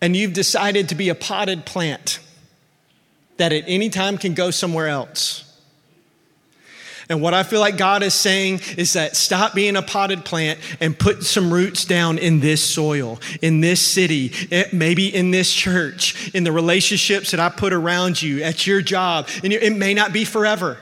And 0.00 0.16
you've 0.16 0.32
decided 0.32 0.88
to 0.90 0.94
be 0.94 1.08
a 1.08 1.14
potted 1.14 1.66
plant 1.66 2.20
that 3.36 3.52
at 3.52 3.64
any 3.66 3.88
time 3.88 4.18
can 4.18 4.34
go 4.34 4.50
somewhere 4.50 4.88
else. 4.88 5.46
And 7.08 7.20
what 7.20 7.34
I 7.34 7.42
feel 7.42 7.58
like 7.58 7.76
God 7.76 8.04
is 8.04 8.14
saying 8.14 8.60
is 8.78 8.92
that 8.92 9.16
stop 9.16 9.52
being 9.52 9.74
a 9.74 9.82
potted 9.82 10.24
plant 10.24 10.60
and 10.80 10.96
put 10.96 11.24
some 11.24 11.52
roots 11.52 11.84
down 11.84 12.18
in 12.18 12.38
this 12.38 12.62
soil, 12.62 13.18
in 13.42 13.60
this 13.60 13.84
city, 13.84 14.32
eh, 14.52 14.66
maybe 14.72 15.12
in 15.12 15.32
this 15.32 15.52
church, 15.52 16.32
in 16.34 16.44
the 16.44 16.52
relationships 16.52 17.32
that 17.32 17.40
I 17.40 17.48
put 17.48 17.72
around 17.72 18.22
you, 18.22 18.44
at 18.44 18.64
your 18.64 18.80
job. 18.80 19.28
And 19.42 19.52
it 19.52 19.76
may 19.76 19.92
not 19.92 20.12
be 20.12 20.24
forever. 20.24 20.78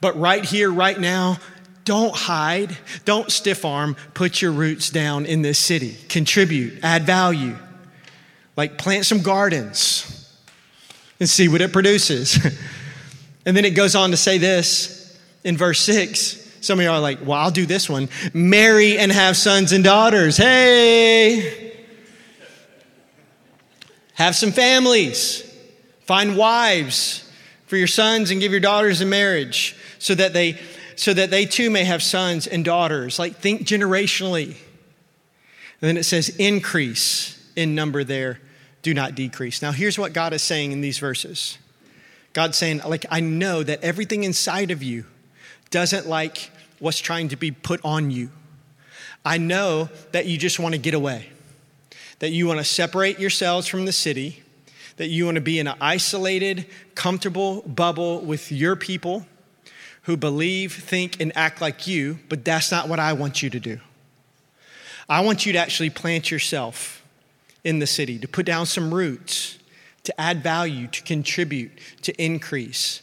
But 0.00 0.18
right 0.18 0.44
here, 0.44 0.70
right 0.70 0.98
now, 0.98 1.38
don't 1.84 2.14
hide, 2.14 2.76
don't 3.04 3.30
stiff 3.30 3.64
arm, 3.64 3.96
put 4.14 4.40
your 4.40 4.52
roots 4.52 4.90
down 4.90 5.26
in 5.26 5.42
this 5.42 5.58
city. 5.58 5.96
Contribute, 6.08 6.84
add 6.84 7.04
value. 7.04 7.56
Like 8.56 8.78
plant 8.78 9.06
some 9.06 9.22
gardens 9.22 10.16
and 11.18 11.28
see 11.28 11.48
what 11.48 11.60
it 11.60 11.72
produces. 11.72 12.36
and 13.46 13.56
then 13.56 13.64
it 13.64 13.70
goes 13.70 13.94
on 13.94 14.10
to 14.10 14.16
say 14.16 14.38
this 14.38 15.18
in 15.44 15.56
verse 15.56 15.80
6. 15.80 16.36
Some 16.60 16.78
of 16.78 16.84
y'all 16.84 16.96
are 16.96 17.00
like, 17.00 17.20
well, 17.24 17.38
I'll 17.38 17.50
do 17.50 17.64
this 17.64 17.88
one. 17.88 18.08
Marry 18.34 18.98
and 18.98 19.10
have 19.10 19.36
sons 19.36 19.72
and 19.72 19.82
daughters. 19.82 20.36
Hey! 20.36 21.70
Have 24.14 24.36
some 24.36 24.52
families. 24.52 25.42
Find 26.02 26.36
wives 26.36 27.26
for 27.66 27.76
your 27.76 27.86
sons 27.86 28.30
and 28.30 28.40
give 28.40 28.50
your 28.50 28.60
daughters 28.60 29.00
in 29.00 29.08
marriage 29.08 29.76
so 29.98 30.14
that 30.14 30.34
they 30.34 30.58
so 31.00 31.14
that 31.14 31.30
they 31.30 31.46
too 31.46 31.70
may 31.70 31.84
have 31.84 32.02
sons 32.02 32.46
and 32.46 32.62
daughters. 32.62 33.18
Like 33.18 33.36
think 33.36 33.62
generationally. 33.62 34.48
And 34.48 35.88
then 35.88 35.96
it 35.96 36.04
says 36.04 36.28
increase 36.36 37.42
in 37.56 37.74
number 37.74 38.04
there 38.04 38.38
do 38.82 38.92
not 38.92 39.14
decrease. 39.14 39.62
Now, 39.62 39.72
here's 39.72 39.98
what 39.98 40.12
God 40.12 40.34
is 40.34 40.42
saying 40.42 40.72
in 40.72 40.82
these 40.82 40.98
verses 40.98 41.56
God's 42.34 42.58
saying, 42.58 42.82
like, 42.86 43.06
I 43.10 43.20
know 43.20 43.62
that 43.62 43.82
everything 43.82 44.24
inside 44.24 44.70
of 44.70 44.82
you 44.82 45.06
doesn't 45.70 46.06
like 46.06 46.50
what's 46.80 46.98
trying 46.98 47.28
to 47.28 47.36
be 47.36 47.50
put 47.50 47.80
on 47.82 48.10
you. 48.10 48.30
I 49.24 49.38
know 49.38 49.88
that 50.12 50.26
you 50.26 50.36
just 50.36 50.60
want 50.60 50.74
to 50.74 50.78
get 50.78 50.92
away, 50.92 51.30
that 52.18 52.28
you 52.28 52.46
want 52.46 52.58
to 52.58 52.64
separate 52.64 53.18
yourselves 53.18 53.66
from 53.66 53.86
the 53.86 53.92
city, 53.92 54.42
that 54.98 55.08
you 55.08 55.24
want 55.24 55.36
to 55.36 55.40
be 55.40 55.58
in 55.58 55.66
an 55.66 55.78
isolated, 55.80 56.66
comfortable 56.94 57.62
bubble 57.62 58.20
with 58.20 58.52
your 58.52 58.76
people 58.76 59.24
who 60.02 60.16
believe, 60.16 60.72
think, 60.72 61.20
and 61.20 61.32
act 61.36 61.60
like 61.60 61.86
you, 61.86 62.18
but 62.28 62.44
that's 62.44 62.70
not 62.70 62.88
what 62.88 62.98
I 62.98 63.12
want 63.12 63.42
you 63.42 63.50
to 63.50 63.60
do. 63.60 63.80
I 65.08 65.20
want 65.20 65.44
you 65.44 65.52
to 65.52 65.58
actually 65.58 65.90
plant 65.90 66.30
yourself 66.30 67.04
in 67.64 67.78
the 67.78 67.86
city, 67.86 68.18
to 68.18 68.28
put 68.28 68.46
down 68.46 68.66
some 68.66 68.94
roots, 68.94 69.58
to 70.04 70.20
add 70.20 70.42
value, 70.42 70.86
to 70.86 71.02
contribute, 71.02 71.72
to 72.02 72.22
increase. 72.22 73.02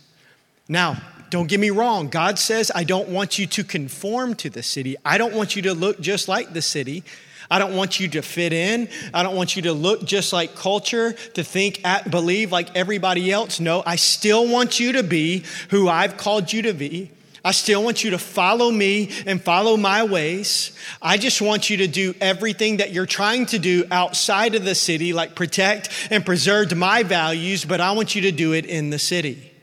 Now, 0.67 1.01
don't 1.29 1.47
get 1.47 1.59
me 1.59 1.69
wrong. 1.69 2.07
God 2.07 2.39
says, 2.39 2.71
I 2.73 2.83
don't 2.83 3.09
want 3.09 3.37
you 3.37 3.45
to 3.47 3.63
conform 3.63 4.35
to 4.35 4.49
the 4.49 4.63
city. 4.63 4.95
I 5.03 5.17
don't 5.17 5.33
want 5.33 5.55
you 5.55 5.61
to 5.63 5.73
look 5.73 5.99
just 5.99 6.27
like 6.27 6.53
the 6.53 6.61
city. 6.61 7.03
I 7.49 7.59
don't 7.59 7.75
want 7.75 7.99
you 7.99 8.07
to 8.09 8.21
fit 8.21 8.53
in. 8.53 8.89
I 9.13 9.23
don't 9.23 9.35
want 9.35 9.55
you 9.55 9.61
to 9.63 9.73
look 9.73 10.03
just 10.03 10.33
like 10.33 10.55
culture, 10.55 11.13
to 11.13 11.43
think, 11.43 11.85
at, 11.85 12.11
believe 12.11 12.51
like 12.51 12.75
everybody 12.75 13.31
else. 13.31 13.59
No, 13.59 13.83
I 13.85 13.95
still 13.95 14.47
want 14.47 14.79
you 14.79 14.93
to 14.93 15.03
be 15.03 15.43
who 15.69 15.87
I've 15.87 16.17
called 16.17 16.51
you 16.51 16.63
to 16.63 16.73
be. 16.73 17.11
I 17.45 17.51
still 17.51 17.81
want 17.81 18.03
you 18.03 18.09
to 18.09 18.17
follow 18.17 18.69
me 18.69 19.09
and 19.25 19.41
follow 19.41 19.77
my 19.77 20.03
ways. 20.03 20.77
I 21.01 21.15
just 21.15 21.41
want 21.41 21.69
you 21.69 21.77
to 21.77 21.87
do 21.87 22.13
everything 22.19 22.77
that 22.77 22.91
you're 22.91 23.05
trying 23.05 23.45
to 23.47 23.59
do 23.59 23.85
outside 23.89 24.53
of 24.53 24.65
the 24.65 24.75
city, 24.75 25.13
like 25.13 25.33
protect 25.33 25.89
and 26.11 26.25
preserve 26.25 26.75
my 26.75 27.03
values, 27.03 27.63
but 27.63 27.79
I 27.79 27.93
want 27.93 28.15
you 28.15 28.23
to 28.23 28.33
do 28.33 28.51
it 28.51 28.65
in 28.65 28.89
the 28.89 28.99
city. 28.99 29.53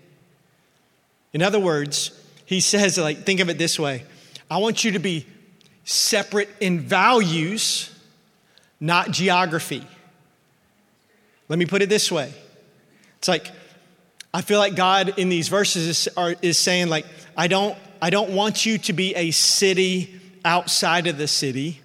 In 1.34 1.42
other 1.42 1.60
words, 1.60 2.18
he 2.46 2.60
says, 2.60 2.96
like, 2.96 3.24
think 3.24 3.40
of 3.40 3.50
it 3.50 3.58
this 3.58 3.78
way 3.78 4.04
I 4.50 4.58
want 4.58 4.84
you 4.84 4.92
to 4.92 4.98
be 4.98 5.26
separate 5.84 6.48
in 6.60 6.80
values, 6.80 7.90
not 8.80 9.10
geography. 9.10 9.86
Let 11.48 11.58
me 11.58 11.66
put 11.66 11.82
it 11.82 11.88
this 11.88 12.10
way 12.10 12.32
it's 13.18 13.28
like, 13.28 13.50
I 14.34 14.40
feel 14.42 14.58
like 14.58 14.74
God 14.74 15.18
in 15.18 15.28
these 15.28 15.48
verses 15.48 15.86
is, 15.86 16.08
are, 16.16 16.34
is 16.42 16.58
saying, 16.58 16.88
like, 16.88 17.06
I 17.36 17.46
don't, 17.46 17.78
I 18.02 18.10
don't 18.10 18.30
want 18.30 18.66
you 18.66 18.78
to 18.78 18.92
be 18.92 19.14
a 19.14 19.30
city 19.30 20.20
outside 20.44 21.06
of 21.06 21.16
the 21.16 21.28
city. 21.28 21.80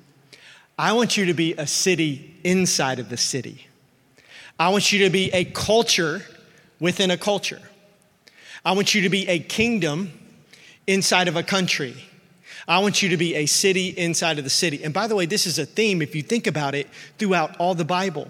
I 0.78 0.94
want 0.94 1.16
you 1.16 1.28
to 1.28 1.34
be 1.34 1.54
a 1.54 1.68
city 1.68 2.36
inside 2.44 3.00
of 3.00 3.10
the 3.10 3.18
city. 3.18 3.68
I 4.60 4.70
want 4.70 4.92
you 4.92 5.06
to 5.06 5.10
be 5.10 5.32
a 5.32 5.46
culture 5.46 6.22
within 6.80 7.12
a 7.12 7.18
culture. 7.18 7.62
I 8.66 8.74
want 8.74 8.94
you 8.94 9.02
to 9.04 9.10
be 9.10 9.28
a 9.30 9.40
kingdom 9.40 10.12
inside 10.88 11.28
of 11.28 11.36
a 11.36 11.44
country. 11.44 11.96
I 12.70 12.78
want 12.80 13.02
you 13.02 13.10
to 13.10 13.18
be 13.18 13.34
a 13.34 13.48
city 13.48 13.88
inside 13.90 14.38
of 14.38 14.44
the 14.44 14.50
city. 14.52 14.84
And 14.84 14.94
by 14.94 15.08
the 15.08 15.16
way, 15.16 15.26
this 15.26 15.48
is 15.48 15.58
a 15.58 15.66
theme, 15.66 16.04
if 16.04 16.14
you 16.14 16.22
think 16.22 16.46
about 16.46 16.76
it, 16.76 16.88
throughout 17.18 17.58
all 17.58 17.74
the 17.74 17.84
Bible. 17.84 18.30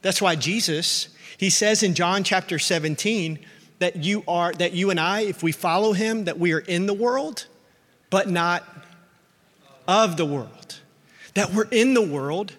That's 0.00 0.22
why 0.22 0.36
Jesus, 0.36 1.08
he 1.36 1.50
says 1.50 1.82
in 1.82 1.94
John 1.94 2.22
chapter 2.22 2.60
17, 2.60 3.40
that 3.80 3.96
you 3.96 4.22
are, 4.28 4.52
that 4.52 4.74
you 4.74 4.90
and 4.90 5.00
I, 5.00 5.22
if 5.22 5.42
we 5.42 5.50
follow 5.50 5.92
him, 5.92 6.26
that 6.26 6.38
we 6.38 6.52
are 6.52 6.60
in 6.60 6.86
the 6.86 6.94
world, 6.94 7.46
but 8.10 8.30
not 8.30 8.64
of 9.88 10.16
the 10.16 10.24
world. 10.24 10.78
That 11.34 11.52
we're 11.52 11.68
in 11.72 11.94
the 11.94 12.06
world, 12.06 12.52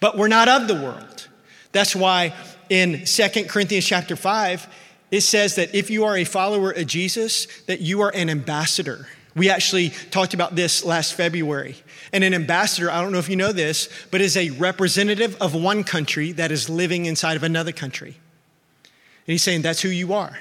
but 0.00 0.16
we're 0.16 0.28
not 0.28 0.48
of 0.48 0.68
the 0.68 0.74
world. 0.74 1.28
That's 1.72 1.94
why 1.94 2.32
in 2.70 3.04
Second 3.04 3.50
Corinthians 3.50 3.86
chapter 3.86 4.16
5, 4.16 4.66
it 5.10 5.20
says 5.20 5.56
that 5.56 5.74
if 5.74 5.90
you 5.90 6.04
are 6.04 6.16
a 6.16 6.24
follower 6.24 6.70
of 6.70 6.86
Jesus, 6.86 7.46
that 7.66 7.82
you 7.82 8.00
are 8.00 8.10
an 8.14 8.30
ambassador. 8.30 9.06
We 9.34 9.48
actually 9.48 9.90
talked 10.10 10.34
about 10.34 10.54
this 10.54 10.84
last 10.84 11.14
February. 11.14 11.76
And 12.12 12.22
an 12.22 12.34
ambassador, 12.34 12.90
I 12.90 13.00
don't 13.00 13.12
know 13.12 13.18
if 13.18 13.30
you 13.30 13.36
know 13.36 13.52
this, 13.52 13.88
but 14.10 14.20
is 14.20 14.36
a 14.36 14.50
representative 14.50 15.36
of 15.40 15.54
one 15.54 15.84
country 15.84 16.32
that 16.32 16.52
is 16.52 16.68
living 16.68 17.06
inside 17.06 17.36
of 17.36 17.42
another 17.42 17.72
country. 17.72 18.10
And 18.10 19.32
he's 19.32 19.42
saying 19.42 19.62
that's 19.62 19.80
who 19.80 19.88
you 19.88 20.12
are. 20.12 20.38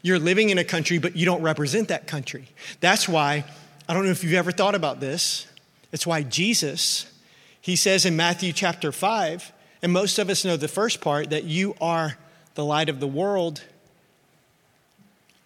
You're 0.00 0.18
living 0.18 0.50
in 0.50 0.58
a 0.58 0.64
country, 0.64 0.98
but 0.98 1.16
you 1.16 1.26
don't 1.26 1.42
represent 1.42 1.88
that 1.88 2.06
country. 2.06 2.48
That's 2.80 3.08
why, 3.08 3.44
I 3.88 3.94
don't 3.94 4.04
know 4.04 4.10
if 4.10 4.24
you've 4.24 4.34
ever 4.34 4.52
thought 4.52 4.74
about 4.74 5.00
this, 5.00 5.46
it's 5.92 6.06
why 6.06 6.22
Jesus, 6.22 7.12
he 7.60 7.76
says 7.76 8.06
in 8.06 8.16
Matthew 8.16 8.52
chapter 8.52 8.92
5, 8.92 9.52
and 9.82 9.92
most 9.92 10.18
of 10.18 10.30
us 10.30 10.44
know 10.44 10.56
the 10.56 10.68
first 10.68 11.00
part, 11.00 11.30
that 11.30 11.44
you 11.44 11.74
are 11.80 12.16
the 12.54 12.64
light 12.64 12.88
of 12.88 13.00
the 13.00 13.06
world, 13.06 13.62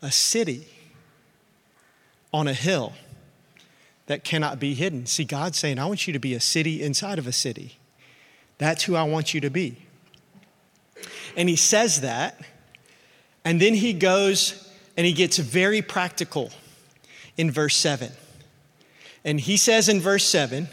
a 0.02 0.12
city 0.12 0.66
on 2.32 2.48
a 2.48 2.54
hill 2.54 2.92
that 4.06 4.24
cannot 4.24 4.58
be 4.58 4.74
hidden. 4.74 5.06
See, 5.06 5.24
God's 5.24 5.58
saying, 5.58 5.78
I 5.78 5.86
want 5.86 6.06
you 6.06 6.12
to 6.12 6.18
be 6.18 6.34
a 6.34 6.40
city 6.40 6.82
inside 6.82 7.18
of 7.18 7.26
a 7.26 7.32
city. 7.32 7.78
That's 8.58 8.84
who 8.84 8.96
I 8.96 9.04
want 9.04 9.34
you 9.34 9.40
to 9.42 9.50
be. 9.50 9.76
And 11.36 11.48
he 11.48 11.56
says 11.56 12.00
that, 12.00 12.40
and 13.44 13.60
then 13.60 13.74
he 13.74 13.92
goes 13.92 14.68
and 14.96 15.06
he 15.06 15.12
gets 15.12 15.38
very 15.38 15.80
practical 15.80 16.50
in 17.36 17.50
verse 17.50 17.76
7. 17.76 18.10
And 19.24 19.40
he 19.40 19.56
says 19.56 19.88
in 19.88 20.00
verse 20.00 20.24
7, 20.24 20.68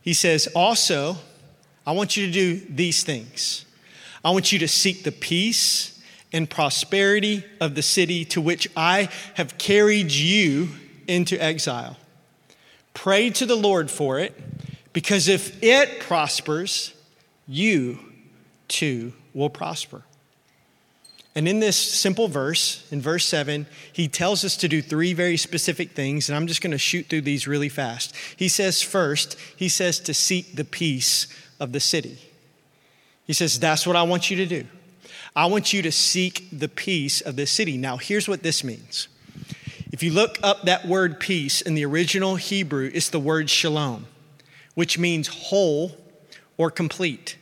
he 0.00 0.14
says, 0.14 0.48
Also, 0.54 1.16
I 1.86 1.92
want 1.92 2.16
you 2.16 2.26
to 2.26 2.32
do 2.32 2.60
these 2.70 3.02
things. 3.02 3.66
I 4.24 4.30
want 4.30 4.52
you 4.52 4.58
to 4.60 4.68
seek 4.68 5.04
the 5.04 5.12
peace 5.12 6.02
and 6.32 6.48
prosperity 6.48 7.44
of 7.60 7.74
the 7.74 7.82
city 7.82 8.24
to 8.26 8.40
which 8.40 8.68
I 8.76 9.08
have 9.34 9.58
carried 9.58 10.12
you 10.12 10.68
into 11.08 11.42
exile. 11.42 11.96
Pray 12.94 13.30
to 13.30 13.46
the 13.46 13.56
Lord 13.56 13.90
for 13.90 14.18
it, 14.18 14.34
because 14.92 15.28
if 15.28 15.62
it 15.62 16.00
prospers, 16.00 16.94
you 17.46 17.98
too 18.68 19.12
will 19.34 19.50
prosper. 19.50 20.02
And 21.34 21.46
in 21.46 21.60
this 21.60 21.76
simple 21.76 22.26
verse, 22.26 22.86
in 22.90 23.00
verse 23.00 23.24
7, 23.24 23.66
he 23.92 24.08
tells 24.08 24.44
us 24.44 24.56
to 24.56 24.68
do 24.68 24.82
three 24.82 25.12
very 25.12 25.36
specific 25.36 25.92
things, 25.92 26.28
and 26.28 26.36
I'm 26.36 26.48
just 26.48 26.60
going 26.60 26.72
to 26.72 26.78
shoot 26.78 27.06
through 27.06 27.20
these 27.20 27.46
really 27.46 27.68
fast. 27.68 28.14
He 28.36 28.48
says, 28.48 28.82
first, 28.82 29.38
he 29.56 29.68
says 29.68 30.00
to 30.00 30.14
seek 30.14 30.56
the 30.56 30.64
peace 30.64 31.28
of 31.60 31.72
the 31.72 31.80
city. 31.80 32.18
He 33.24 33.34
says, 33.34 33.60
That's 33.60 33.86
what 33.86 33.94
I 33.94 34.02
want 34.02 34.30
you 34.30 34.36
to 34.38 34.46
do. 34.46 34.66
I 35.36 35.46
want 35.46 35.72
you 35.72 35.82
to 35.82 35.92
seek 35.92 36.48
the 36.50 36.68
peace 36.68 37.20
of 37.20 37.36
the 37.36 37.46
city. 37.46 37.76
Now, 37.76 37.98
here's 37.98 38.28
what 38.28 38.42
this 38.42 38.64
means 38.64 39.06
if 39.90 40.02
you 40.02 40.12
look 40.12 40.38
up 40.42 40.62
that 40.62 40.86
word 40.86 41.18
peace 41.18 41.60
in 41.60 41.74
the 41.74 41.84
original 41.84 42.36
Hebrew, 42.36 42.90
it's 42.92 43.08
the 43.08 43.20
word 43.20 43.48
shalom, 43.48 44.06
which 44.74 44.98
means 44.98 45.28
whole 45.28 45.96
or 46.56 46.70
complete. 46.70 47.36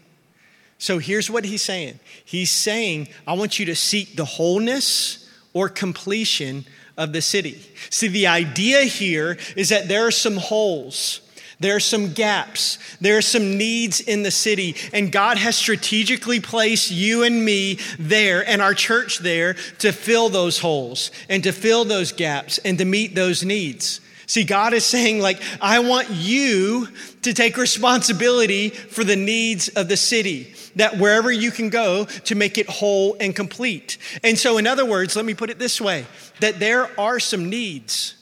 So 0.79 0.99
here's 0.99 1.31
what 1.31 1.45
he's 1.45 1.63
saying 1.63 1.99
He's 2.25 2.51
saying, 2.51 3.09
I 3.27 3.33
want 3.33 3.59
you 3.59 3.67
to 3.67 3.75
seek 3.75 4.17
the 4.17 4.25
wholeness 4.25 5.29
or 5.53 5.69
completion 5.69 6.67
of 6.97 7.13
the 7.13 7.23
city. 7.23 7.61
See, 7.91 8.09
the 8.09 8.27
idea 8.27 8.83
here 8.83 9.39
is 9.57 9.71
that 9.71 9.89
there 9.89 10.07
are 10.07 10.11
some 10.11 10.37
holes 10.37 11.21
there 11.59 11.77
are 11.77 11.81
some 11.81 12.13
gaps. 12.13 12.79
There 13.01 13.17
are 13.17 13.23
some 13.23 13.57
needs 13.57 14.01
in 14.01 14.23
the 14.23 14.31
city. 14.31 14.77
And 14.93 15.11
God 15.11 15.39
has 15.39 15.57
strategically 15.57 16.41
placed 16.41 16.91
you 16.91 17.23
and 17.23 17.45
me 17.45 17.79
there 17.99 18.47
and 18.47 18.61
our 18.61 18.75
church 18.75 19.19
there 19.21 19.55
to 19.79 19.93
fill 19.93 20.29
those 20.29 20.59
holes 20.59 21.11
and 21.29 21.43
to 21.45 21.53
fill 21.53 21.85
those 21.85 22.13
gaps 22.13 22.59
and 22.59 22.77
to 22.79 22.85
meet 22.85 23.15
those 23.15 23.43
needs. 23.43 24.01
See, 24.27 24.45
God 24.45 24.75
is 24.75 24.85
saying, 24.85 25.21
like, 25.21 25.41
I 25.61 25.79
want 25.79 26.11
you 26.11 26.89
to 27.23 27.33
take 27.33 27.57
responsibility 27.57 28.71
for 28.71 29.05
the 29.05 29.17
needs 29.17 29.69
of 29.69 29.89
the 29.89 29.97
city, 29.97 30.53
that 30.75 30.99
wherever 30.99 31.31
you 31.31 31.53
can 31.53 31.71
go 31.71 32.05
to 32.05 32.35
make 32.35 32.59
it 32.59 32.69
whole 32.69 33.17
and 33.21 33.37
complete. 33.37 33.99
And 34.25 34.37
so, 34.37 34.59
in 34.59 34.67
other 34.67 34.85
words, 34.85 35.15
let 35.15 35.25
me 35.25 35.35
put 35.35 35.49
it 35.49 35.61
this 35.61 35.81
way 35.81 36.07
that 36.41 36.59
there 36.59 36.91
are 37.01 37.21
some 37.21 37.49
needs 37.49 38.17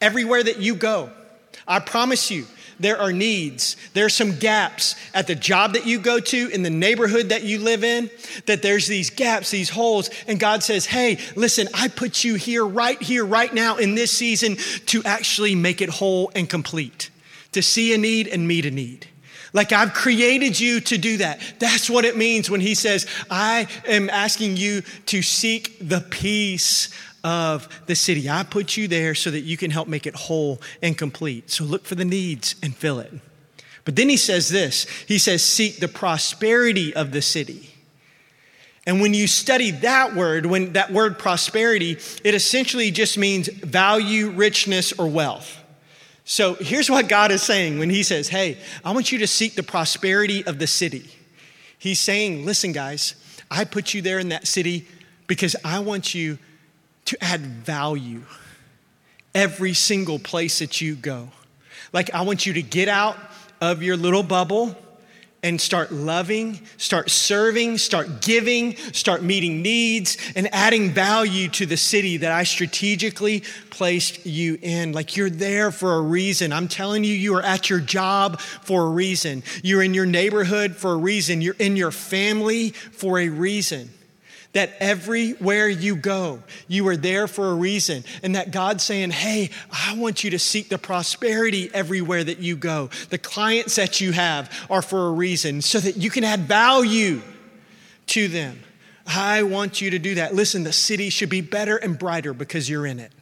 everywhere 0.00 0.44
that 0.44 0.58
you 0.58 0.76
go. 0.76 1.10
I 1.66 1.80
promise 1.80 2.30
you, 2.30 2.46
there 2.80 2.98
are 2.98 3.12
needs. 3.12 3.76
There 3.94 4.04
are 4.04 4.10
some 4.10 4.38
gaps 4.38 4.94
at 5.14 5.26
the 5.26 5.34
job 5.34 5.74
that 5.74 5.86
you 5.86 5.98
go 5.98 6.20
to, 6.20 6.48
in 6.48 6.62
the 6.62 6.70
neighborhood 6.70 7.30
that 7.30 7.42
you 7.42 7.58
live 7.58 7.84
in, 7.84 8.10
that 8.46 8.62
there's 8.62 8.86
these 8.86 9.10
gaps, 9.10 9.50
these 9.50 9.70
holes. 9.70 10.10
And 10.26 10.38
God 10.38 10.62
says, 10.62 10.86
Hey, 10.86 11.18
listen, 11.36 11.68
I 11.74 11.88
put 11.88 12.24
you 12.24 12.36
here, 12.36 12.64
right 12.64 13.00
here, 13.02 13.24
right 13.24 13.52
now 13.52 13.76
in 13.76 13.94
this 13.94 14.12
season 14.12 14.56
to 14.86 15.02
actually 15.04 15.54
make 15.54 15.80
it 15.80 15.88
whole 15.88 16.30
and 16.34 16.48
complete, 16.48 17.10
to 17.52 17.62
see 17.62 17.94
a 17.94 17.98
need 17.98 18.28
and 18.28 18.46
meet 18.46 18.66
a 18.66 18.70
need. 18.70 19.08
Like 19.52 19.72
I've 19.72 19.94
created 19.94 20.58
you 20.60 20.80
to 20.80 20.98
do 20.98 21.18
that. 21.18 21.40
That's 21.58 21.88
what 21.88 22.04
it 22.04 22.16
means 22.16 22.50
when 22.50 22.60
he 22.60 22.74
says, 22.74 23.06
I 23.30 23.66
am 23.86 24.10
asking 24.10 24.56
you 24.56 24.82
to 25.06 25.22
seek 25.22 25.76
the 25.80 26.00
peace 26.00 26.90
of 27.28 27.68
the 27.84 27.94
city. 27.94 28.30
I 28.30 28.42
put 28.42 28.78
you 28.78 28.88
there 28.88 29.14
so 29.14 29.30
that 29.30 29.40
you 29.40 29.58
can 29.58 29.70
help 29.70 29.86
make 29.86 30.06
it 30.06 30.14
whole 30.14 30.62
and 30.80 30.96
complete. 30.96 31.50
So 31.50 31.62
look 31.62 31.84
for 31.84 31.94
the 31.94 32.04
needs 32.06 32.54
and 32.62 32.74
fill 32.74 33.00
it. 33.00 33.12
But 33.84 33.96
then 33.96 34.08
he 34.08 34.16
says 34.16 34.48
this 34.48 34.86
he 35.06 35.18
says, 35.18 35.44
seek 35.44 35.76
the 35.76 35.88
prosperity 35.88 36.94
of 36.94 37.12
the 37.12 37.20
city. 37.20 37.74
And 38.86 39.02
when 39.02 39.12
you 39.12 39.26
study 39.26 39.72
that 39.72 40.14
word, 40.14 40.46
when 40.46 40.72
that 40.72 40.90
word 40.90 41.18
prosperity, 41.18 41.98
it 42.24 42.34
essentially 42.34 42.90
just 42.90 43.18
means 43.18 43.48
value, 43.48 44.30
richness, 44.30 44.94
or 44.94 45.06
wealth. 45.06 45.58
So 46.24 46.54
here's 46.54 46.88
what 46.88 47.10
God 47.10 47.30
is 47.30 47.42
saying 47.42 47.78
when 47.78 47.90
He 47.90 48.02
says, 48.02 48.28
Hey, 48.28 48.56
I 48.82 48.92
want 48.92 49.12
you 49.12 49.18
to 49.18 49.26
seek 49.26 49.54
the 49.54 49.62
prosperity 49.62 50.46
of 50.46 50.58
the 50.58 50.66
city. 50.66 51.10
He's 51.78 52.00
saying, 52.00 52.46
Listen, 52.46 52.72
guys, 52.72 53.14
I 53.50 53.64
put 53.64 53.92
you 53.92 54.00
there 54.00 54.18
in 54.18 54.30
that 54.30 54.46
city 54.46 54.88
because 55.26 55.54
I 55.62 55.80
want 55.80 56.14
you 56.14 56.38
to 57.08 57.24
add 57.24 57.40
value 57.40 58.22
every 59.34 59.74
single 59.74 60.18
place 60.18 60.58
that 60.58 60.80
you 60.80 60.94
go. 60.94 61.28
Like, 61.92 62.12
I 62.12 62.22
want 62.22 62.44
you 62.44 62.54
to 62.54 62.62
get 62.62 62.88
out 62.88 63.16
of 63.60 63.82
your 63.82 63.96
little 63.96 64.22
bubble 64.22 64.76
and 65.42 65.60
start 65.60 65.92
loving, 65.92 66.60
start 66.76 67.10
serving, 67.10 67.78
start 67.78 68.20
giving, 68.20 68.76
start 68.92 69.22
meeting 69.22 69.62
needs, 69.62 70.18
and 70.34 70.52
adding 70.52 70.90
value 70.90 71.48
to 71.48 71.64
the 71.64 71.76
city 71.76 72.18
that 72.18 72.32
I 72.32 72.42
strategically 72.42 73.44
placed 73.70 74.26
you 74.26 74.58
in. 74.60 74.92
Like 74.92 75.16
you're 75.16 75.30
there 75.30 75.70
for 75.70 75.94
a 75.94 76.00
reason. 76.00 76.52
I'm 76.52 76.68
telling 76.68 77.04
you, 77.04 77.14
you 77.14 77.36
are 77.36 77.42
at 77.42 77.70
your 77.70 77.80
job 77.80 78.40
for 78.40 78.86
a 78.86 78.90
reason. 78.90 79.44
You're 79.62 79.82
in 79.82 79.94
your 79.94 80.06
neighborhood 80.06 80.74
for 80.74 80.92
a 80.92 80.96
reason. 80.96 81.40
You're 81.40 81.56
in 81.58 81.76
your 81.76 81.92
family 81.92 82.70
for 82.70 83.18
a 83.18 83.28
reason 83.28 83.90
that 84.54 84.72
everywhere 84.80 85.68
you 85.68 85.94
go, 85.94 86.42
you 86.66 86.88
are 86.88 86.96
there 86.96 87.28
for 87.28 87.50
a 87.50 87.54
reason. 87.54 88.02
And 88.22 88.34
that 88.34 88.50
God's 88.50 88.82
saying, 88.82 89.10
hey, 89.10 89.50
I 89.70 89.94
want 89.96 90.24
you 90.24 90.30
to 90.30 90.38
seek 90.38 90.68
the 90.68 90.78
prosperity 90.78 91.70
everywhere 91.74 92.24
that 92.24 92.38
you 92.38 92.56
go. 92.56 92.88
The 93.10 93.18
clients 93.18 93.76
that 93.76 94.00
you 94.00 94.12
have 94.12 94.50
are 94.70 94.82
for 94.82 95.08
a 95.08 95.12
reason 95.12 95.60
so 95.60 95.78
that 95.80 95.96
you 95.96 96.10
can 96.10 96.24
add 96.24 96.40
value 96.40 97.20
to 98.06 98.28
them. 98.28 98.62
I 99.06 99.42
want 99.42 99.80
you 99.80 99.90
to 99.90 99.98
do 99.98 100.16
that. 100.16 100.34
Listen, 100.34 100.64
the 100.64 100.72
city 100.72 101.10
should 101.10 101.30
be 101.30 101.40
better 101.40 101.76
and 101.76 101.98
brighter 101.98 102.32
because 102.32 102.68
you're 102.68 102.86
in 102.86 102.98
it. 103.00 103.12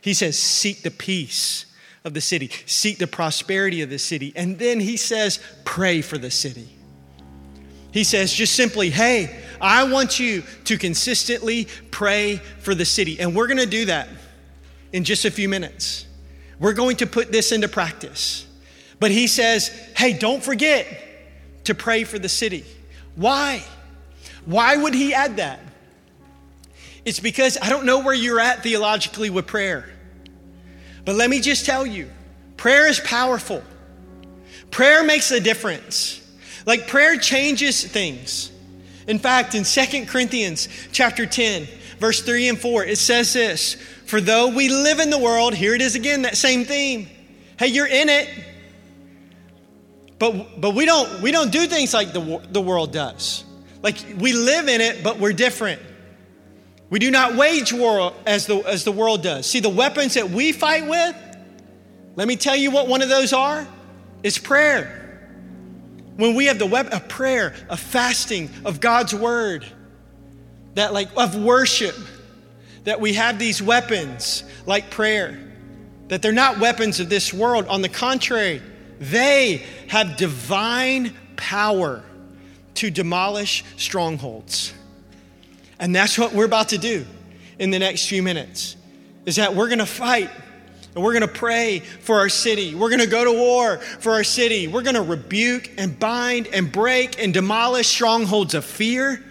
He 0.00 0.14
says, 0.14 0.38
seek 0.38 0.82
the 0.82 0.90
peace 0.90 1.66
of 2.04 2.14
the 2.14 2.20
city, 2.20 2.50
seek 2.66 2.98
the 2.98 3.06
prosperity 3.06 3.82
of 3.82 3.90
the 3.90 3.98
city. 3.98 4.32
And 4.34 4.58
then 4.58 4.80
he 4.80 4.96
says, 4.96 5.38
pray 5.64 6.02
for 6.02 6.18
the 6.18 6.30
city. 6.30 6.68
He 7.92 8.04
says 8.04 8.32
just 8.32 8.54
simply, 8.54 8.90
hey, 8.90 9.38
I 9.60 9.84
want 9.84 10.18
you 10.18 10.42
to 10.64 10.76
consistently 10.76 11.68
pray 11.90 12.36
for 12.60 12.74
the 12.74 12.84
city. 12.84 13.20
And 13.20 13.36
we're 13.36 13.46
going 13.46 13.58
to 13.58 13.66
do 13.66 13.84
that 13.84 14.08
in 14.92 15.04
just 15.04 15.24
a 15.24 15.30
few 15.30 15.48
minutes. 15.48 16.06
We're 16.58 16.72
going 16.72 16.96
to 16.96 17.06
put 17.06 17.30
this 17.30 17.52
into 17.52 17.68
practice. 17.68 18.46
But 18.98 19.10
he 19.10 19.26
says, 19.26 19.68
hey, 19.96 20.12
don't 20.12 20.42
forget 20.42 20.86
to 21.64 21.74
pray 21.74 22.04
for 22.04 22.18
the 22.18 22.28
city. 22.28 22.64
Why? 23.14 23.62
Why 24.46 24.76
would 24.76 24.94
he 24.94 25.12
add 25.12 25.36
that? 25.36 25.60
It's 27.04 27.20
because 27.20 27.58
I 27.60 27.68
don't 27.68 27.84
know 27.84 28.00
where 28.00 28.14
you're 28.14 28.40
at 28.40 28.62
theologically 28.62 29.28
with 29.28 29.46
prayer. 29.46 29.88
But 31.04 31.16
let 31.16 31.30
me 31.30 31.40
just 31.40 31.66
tell 31.66 31.84
you 31.84 32.08
prayer 32.56 32.88
is 32.88 33.00
powerful. 33.00 33.62
Prayer 34.70 35.04
makes 35.04 35.30
a 35.30 35.40
difference. 35.40 36.21
Like 36.66 36.88
prayer 36.88 37.16
changes 37.16 37.84
things. 37.84 38.50
In 39.06 39.18
fact, 39.18 39.54
in 39.54 39.64
Second 39.64 40.06
Corinthians 40.06 40.68
chapter 40.92 41.26
10, 41.26 41.66
verse 41.98 42.22
3 42.22 42.48
and 42.50 42.58
4, 42.58 42.84
it 42.84 42.98
says 42.98 43.32
this 43.32 43.74
For 44.06 44.20
though 44.20 44.48
we 44.48 44.68
live 44.68 45.00
in 45.00 45.10
the 45.10 45.18
world, 45.18 45.54
here 45.54 45.74
it 45.74 45.80
is 45.80 45.94
again, 45.94 46.22
that 46.22 46.36
same 46.36 46.64
theme. 46.64 47.08
Hey, 47.58 47.68
you're 47.68 47.86
in 47.86 48.08
it. 48.08 48.28
But, 50.18 50.60
but 50.60 50.74
we, 50.74 50.86
don't, 50.86 51.20
we 51.20 51.32
don't 51.32 51.50
do 51.50 51.66
things 51.66 51.92
like 51.92 52.12
the, 52.12 52.40
the 52.50 52.60
world 52.60 52.92
does. 52.92 53.44
Like 53.82 53.96
we 54.18 54.32
live 54.32 54.68
in 54.68 54.80
it, 54.80 55.02
but 55.02 55.18
we're 55.18 55.32
different. 55.32 55.82
We 56.90 57.00
do 57.00 57.10
not 57.10 57.34
wage 57.34 57.72
war 57.72 58.12
as 58.26 58.46
the, 58.46 58.58
as 58.58 58.84
the 58.84 58.92
world 58.92 59.22
does. 59.22 59.46
See, 59.46 59.58
the 59.58 59.68
weapons 59.68 60.14
that 60.14 60.30
we 60.30 60.52
fight 60.52 60.86
with, 60.86 61.16
let 62.14 62.28
me 62.28 62.36
tell 62.36 62.54
you 62.54 62.70
what 62.70 62.86
one 62.86 63.02
of 63.02 63.08
those 63.08 63.32
are 63.32 63.66
is 64.22 64.38
prayer. 64.38 65.01
When 66.16 66.34
we 66.34 66.46
have 66.46 66.58
the 66.58 66.66
weapon 66.66 66.92
of 66.92 67.08
prayer, 67.08 67.54
of 67.68 67.80
fasting, 67.80 68.50
of 68.64 68.80
God's 68.80 69.14
word, 69.14 69.66
that 70.74 70.92
like 70.92 71.08
of 71.16 71.36
worship, 71.36 71.96
that 72.84 73.00
we 73.00 73.14
have 73.14 73.38
these 73.38 73.62
weapons 73.62 74.44
like 74.66 74.90
prayer, 74.90 75.38
that 76.08 76.20
they're 76.20 76.32
not 76.32 76.58
weapons 76.58 77.00
of 77.00 77.08
this 77.08 77.32
world. 77.32 77.66
On 77.68 77.82
the 77.82 77.88
contrary, 77.88 78.60
they 78.98 79.64
have 79.88 80.16
divine 80.16 81.16
power 81.36 82.02
to 82.74 82.90
demolish 82.90 83.64
strongholds. 83.76 84.72
And 85.78 85.94
that's 85.94 86.18
what 86.18 86.32
we're 86.32 86.44
about 86.44 86.68
to 86.70 86.78
do 86.78 87.06
in 87.58 87.70
the 87.70 87.78
next 87.78 88.06
few 88.06 88.22
minutes. 88.22 88.76
Is 89.24 89.36
that 89.36 89.54
we're 89.54 89.68
going 89.68 89.78
to 89.78 89.86
fight 89.86 90.30
and 90.94 91.02
we're 91.02 91.12
going 91.12 91.26
to 91.26 91.28
pray 91.28 91.78
for 91.78 92.18
our 92.18 92.28
city. 92.28 92.74
We're 92.74 92.90
going 92.90 93.00
to 93.00 93.06
go 93.06 93.24
to 93.24 93.32
war 93.32 93.78
for 93.78 94.12
our 94.12 94.24
city. 94.24 94.68
We're 94.68 94.82
going 94.82 94.96
to 94.96 95.02
rebuke 95.02 95.70
and 95.78 95.98
bind 95.98 96.48
and 96.48 96.70
break 96.70 97.22
and 97.22 97.32
demolish 97.32 97.88
strongholds 97.88 98.54
of 98.54 98.64
fear 98.64 99.22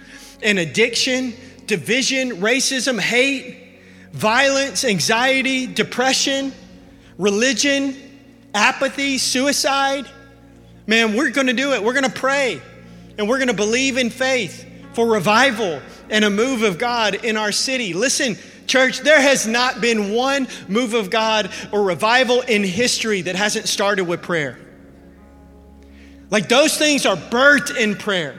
and 0.41 0.58
addiction, 0.58 1.34
division, 1.67 2.38
racism, 2.38 3.00
hate, 3.00 3.80
violence, 4.12 4.84
anxiety, 4.84 5.67
depression, 5.67 6.52
religion, 7.19 7.95
apathy, 8.56 9.19
suicide. 9.19 10.06
Man, 10.88 11.15
we're 11.15 11.30
going 11.30 11.47
to 11.47 11.54
do 11.54 11.74
it. 11.74 11.84
We're 11.84 11.93
going 11.93 12.12
to 12.12 12.19
pray 12.19 12.60
and 13.17 13.30
we're 13.30 13.38
going 13.38 13.50
to 13.50 13.54
believe 13.54 13.97
in 13.97 14.10
faith 14.10 14.67
for 14.93 15.06
revival 15.06 15.80
and 16.10 16.26
a 16.26 16.30
move 16.30 16.63
of 16.63 16.80
God 16.80 17.15
in 17.15 17.38
our 17.38 17.52
city. 17.52 17.93
Listen, 17.93 18.36
church, 18.67 19.00
there 19.00 19.21
has 19.21 19.47
not 19.47 19.82
been 19.82 20.13
one 20.13 20.47
move 20.67 20.93
of 20.93 21.10
God 21.10 21.52
or 21.71 21.84
revival 21.84 22.41
in 22.41 22.63
history 22.63 23.21
that 23.24 23.36
hasn't 23.36 23.67
started 23.67 24.06
with 24.06 24.21
prayer. 24.21 24.58
Like 26.30 26.47
those 26.47 26.78
things 26.78 27.06
are 27.06 27.17
birthed 27.17 27.78
in 27.78 27.95
prayer. 27.95 28.36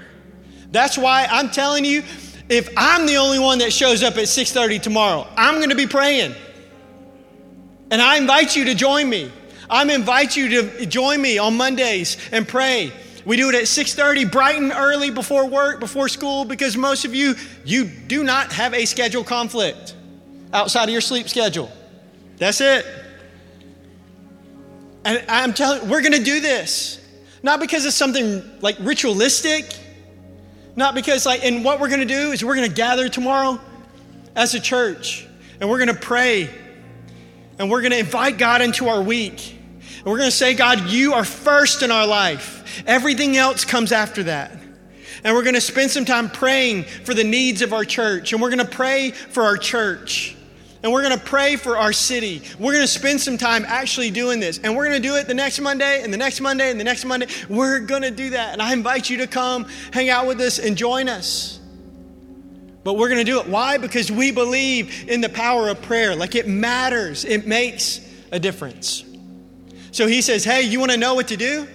That's 0.70 0.96
why 0.96 1.26
I'm 1.30 1.50
telling 1.50 1.84
you, 1.84 2.02
if 2.48 2.68
I'm 2.76 3.06
the 3.06 3.16
only 3.16 3.38
one 3.38 3.58
that 3.58 3.72
shows 3.72 4.02
up 4.02 4.16
at 4.16 4.24
6:30 4.24 4.80
tomorrow, 4.80 5.26
I'm 5.36 5.56
going 5.56 5.70
to 5.70 5.76
be 5.76 5.86
praying. 5.86 6.34
And 7.90 8.00
I 8.00 8.16
invite 8.16 8.56
you 8.56 8.64
to 8.66 8.74
join 8.74 9.08
me. 9.08 9.30
I 9.68 9.82
invite 9.82 10.36
you 10.36 10.48
to 10.48 10.86
join 10.86 11.20
me 11.20 11.38
on 11.38 11.56
Mondays 11.56 12.16
and 12.32 12.48
pray. 12.48 12.92
We 13.24 13.36
do 13.36 13.50
it 13.50 13.54
at 13.54 13.64
6:30 13.64 14.30
bright 14.30 14.56
and 14.56 14.72
early 14.72 15.10
before 15.10 15.46
work, 15.46 15.78
before 15.78 16.08
school 16.08 16.44
because 16.44 16.76
most 16.76 17.04
of 17.04 17.14
you 17.14 17.36
you 17.64 17.84
do 17.84 18.24
not 18.24 18.52
have 18.52 18.74
a 18.74 18.86
schedule 18.86 19.24
conflict 19.24 19.94
outside 20.52 20.84
of 20.84 20.90
your 20.90 21.00
sleep 21.00 21.28
schedule. 21.28 21.70
That's 22.38 22.60
it. 22.60 22.86
And 25.04 25.24
I'm 25.28 25.52
telling 25.52 25.88
we're 25.88 26.02
going 26.02 26.12
to 26.12 26.22
do 26.22 26.40
this. 26.40 26.98
Not 27.42 27.58
because 27.58 27.84
it's 27.84 27.96
something 27.96 28.42
like 28.60 28.76
ritualistic, 28.78 29.76
not 30.76 30.94
because 30.94 31.26
like 31.26 31.44
and 31.44 31.64
what 31.64 31.80
we're 31.80 31.88
going 31.88 32.00
to 32.00 32.06
do 32.06 32.30
is 32.30 32.44
we're 32.44 32.54
going 32.54 32.68
to 32.68 32.74
gather 32.74 33.08
tomorrow 33.08 33.60
as 34.36 34.54
a 34.54 34.60
church 34.60 35.26
and 35.60 35.68
we're 35.68 35.78
going 35.78 35.94
to 35.94 36.00
pray 36.00 36.48
and 37.58 37.70
we're 37.70 37.80
going 37.80 37.92
to 37.92 37.98
invite 37.98 38.38
God 38.38 38.62
into 38.62 38.88
our 38.88 39.02
week. 39.02 39.58
And 39.98 40.06
we're 40.06 40.18
going 40.18 40.30
to 40.30 40.36
say, 40.36 40.54
God, 40.54 40.88
you 40.88 41.14
are 41.14 41.24
first 41.24 41.82
in 41.82 41.90
our 41.90 42.06
life. 42.06 42.82
Everything 42.86 43.36
else 43.36 43.64
comes 43.64 43.92
after 43.92 44.24
that. 44.24 44.50
And 45.22 45.36
we're 45.36 45.44
going 45.44 45.54
to 45.54 45.60
spend 45.60 45.90
some 45.90 46.04
time 46.04 46.28
praying 46.28 46.84
for 46.84 47.14
the 47.14 47.22
needs 47.22 47.62
of 47.62 47.72
our 47.72 47.84
church. 47.84 48.32
And 48.32 48.42
we're 48.42 48.50
going 48.50 48.66
to 48.66 48.76
pray 48.76 49.10
for 49.10 49.44
our 49.44 49.56
church. 49.56 50.36
And 50.82 50.92
we're 50.92 51.02
going 51.02 51.16
to 51.16 51.24
pray 51.24 51.56
for 51.56 51.76
our 51.76 51.92
city. 51.92 52.42
We're 52.58 52.72
going 52.72 52.84
to 52.84 52.88
spend 52.88 53.20
some 53.20 53.38
time 53.38 53.64
actually 53.66 54.10
doing 54.10 54.40
this. 54.40 54.58
And 54.58 54.76
we're 54.76 54.88
going 54.88 55.00
to 55.00 55.08
do 55.08 55.14
it 55.14 55.28
the 55.28 55.34
next 55.34 55.60
Monday 55.60 56.02
and 56.02 56.12
the 56.12 56.16
next 56.16 56.40
Monday 56.40 56.70
and 56.70 56.80
the 56.80 56.84
next 56.84 57.04
Monday. 57.04 57.28
We're 57.48 57.80
going 57.80 58.02
to 58.02 58.10
do 58.10 58.30
that. 58.30 58.52
And 58.52 58.60
I 58.60 58.72
invite 58.72 59.08
you 59.08 59.18
to 59.18 59.26
come 59.28 59.66
hang 59.92 60.10
out 60.10 60.26
with 60.26 60.40
us 60.40 60.58
and 60.58 60.76
join 60.76 61.08
us. 61.08 61.60
But 62.84 62.94
we're 62.94 63.08
going 63.08 63.24
to 63.24 63.30
do 63.30 63.38
it. 63.38 63.46
Why? 63.46 63.78
Because 63.78 64.10
we 64.10 64.32
believe 64.32 65.08
in 65.08 65.20
the 65.20 65.28
power 65.28 65.68
of 65.68 65.80
prayer. 65.82 66.16
Like 66.16 66.34
it 66.34 66.48
matters, 66.48 67.24
it 67.24 67.46
makes 67.46 68.00
a 68.32 68.40
difference. 68.40 69.04
So 69.92 70.08
he 70.08 70.20
says, 70.20 70.42
Hey, 70.42 70.62
you 70.62 70.80
want 70.80 70.90
to 70.90 70.96
know 70.96 71.14
what 71.14 71.28
to 71.28 71.36
do? 71.36 71.68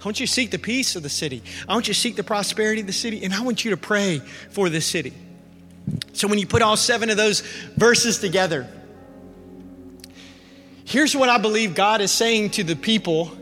I 0.00 0.04
want 0.04 0.20
you 0.20 0.26
to 0.26 0.32
seek 0.32 0.50
the 0.50 0.58
peace 0.58 0.96
of 0.96 1.02
the 1.02 1.08
city. 1.08 1.42
I 1.66 1.72
want 1.72 1.88
you 1.88 1.94
to 1.94 1.98
seek 1.98 2.16
the 2.16 2.24
prosperity 2.24 2.82
of 2.82 2.86
the 2.86 2.92
city, 2.92 3.24
and 3.24 3.32
I 3.32 3.40
want 3.40 3.64
you 3.64 3.70
to 3.70 3.78
pray 3.78 4.18
for 4.50 4.68
this 4.68 4.84
city. 4.84 5.14
So 6.12 6.28
when 6.28 6.38
you 6.38 6.46
put 6.46 6.62
all 6.62 6.76
seven 6.76 7.10
of 7.10 7.16
those 7.16 7.40
verses 7.76 8.18
together, 8.18 8.66
here's 10.84 11.14
what 11.14 11.28
I 11.28 11.38
believe 11.38 11.74
God 11.74 12.00
is 12.00 12.10
saying 12.10 12.50
to 12.50 12.64
the 12.64 12.76
people 12.76 13.36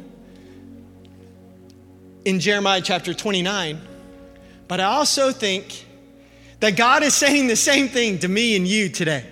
in 2.24 2.40
Jeremiah 2.40 2.80
chapter 2.80 3.14
29. 3.14 3.80
But 4.68 4.80
I 4.80 4.84
also 4.84 5.32
think 5.32 5.86
that 6.60 6.76
God 6.76 7.02
is 7.02 7.14
saying 7.14 7.48
the 7.48 7.56
same 7.56 7.88
thing 7.88 8.20
to 8.20 8.28
me 8.28 8.56
and 8.56 8.66
you 8.66 8.88
today. 8.88 9.26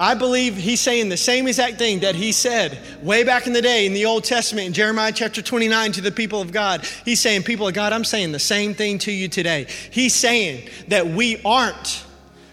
I 0.00 0.14
believe 0.14 0.56
he's 0.56 0.80
saying 0.80 1.10
the 1.10 1.18
same 1.18 1.46
exact 1.46 1.76
thing 1.76 2.00
that 2.00 2.14
he 2.14 2.32
said 2.32 2.78
way 3.02 3.22
back 3.22 3.46
in 3.46 3.52
the 3.52 3.60
day 3.60 3.84
in 3.84 3.92
the 3.92 4.06
Old 4.06 4.24
Testament 4.24 4.66
in 4.66 4.72
Jeremiah 4.72 5.12
chapter 5.12 5.42
29 5.42 5.92
to 5.92 6.00
the 6.00 6.10
people 6.10 6.40
of 6.40 6.52
God. 6.52 6.86
He's 7.04 7.20
saying, 7.20 7.42
People 7.42 7.68
of 7.68 7.74
God, 7.74 7.92
I'm 7.92 8.06
saying 8.06 8.32
the 8.32 8.38
same 8.38 8.72
thing 8.72 8.96
to 9.00 9.12
you 9.12 9.28
today. 9.28 9.66
He's 9.90 10.14
saying 10.14 10.70
that 10.88 11.06
we 11.06 11.42
aren't 11.44 12.06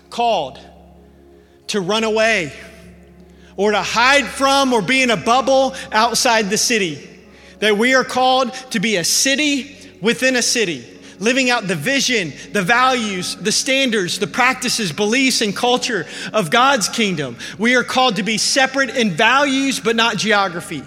called 0.10 0.60
to 1.68 1.80
run 1.80 2.04
away 2.04 2.52
or 3.56 3.72
to 3.72 3.82
hide 3.82 4.26
from 4.26 4.74
or 4.74 4.82
be 4.82 5.02
in 5.02 5.10
a 5.10 5.18
bubble 5.18 5.74
outside 5.94 6.50
the 6.50 6.58
city. 6.58 7.10
That 7.60 7.78
we 7.78 7.96
are 7.96 8.04
called 8.04 8.54
to 8.72 8.82
be 8.82 8.98
a 8.98 9.06
city 9.06 9.78
within 10.02 10.36
a 10.36 10.42
city 10.42 10.97
living 11.20 11.50
out 11.50 11.68
the 11.68 11.76
vision, 11.76 12.34
the 12.54 12.62
values, 12.62 13.36
the 13.36 13.52
standards, 13.52 14.20
the 14.20 14.28
practices, 14.28 14.92
beliefs, 14.92 15.42
and 15.42 15.56
culture 15.56 16.06
of 16.34 16.52
God's 16.52 16.90
kingdom. 16.90 17.38
We 17.58 17.76
are 17.76 17.84
called 17.84 18.18
to 18.18 18.24
be 18.24 18.38
separate 18.38 18.96
in 18.96 19.12
values, 19.12 19.80
but 19.80 19.96
not 19.96 20.18
geography. 20.18 20.84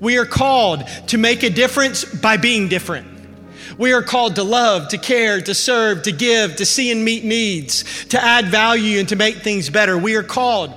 We 0.00 0.18
are 0.18 0.26
called 0.26 0.86
to 1.08 1.18
make 1.18 1.42
a 1.42 1.50
difference 1.50 2.04
by 2.04 2.36
being 2.36 2.68
different. 2.68 3.06
We 3.76 3.92
are 3.92 4.02
called 4.02 4.36
to 4.36 4.42
love, 4.42 4.88
to 4.88 4.98
care, 4.98 5.40
to 5.40 5.54
serve, 5.54 6.02
to 6.02 6.12
give, 6.12 6.56
to 6.56 6.66
see 6.66 6.90
and 6.90 7.04
meet 7.04 7.24
needs, 7.24 8.06
to 8.06 8.22
add 8.22 8.46
value, 8.46 8.98
and 8.98 9.08
to 9.10 9.16
make 9.16 9.36
things 9.36 9.70
better. 9.70 9.96
We 9.96 10.16
are 10.16 10.22
called 10.22 10.72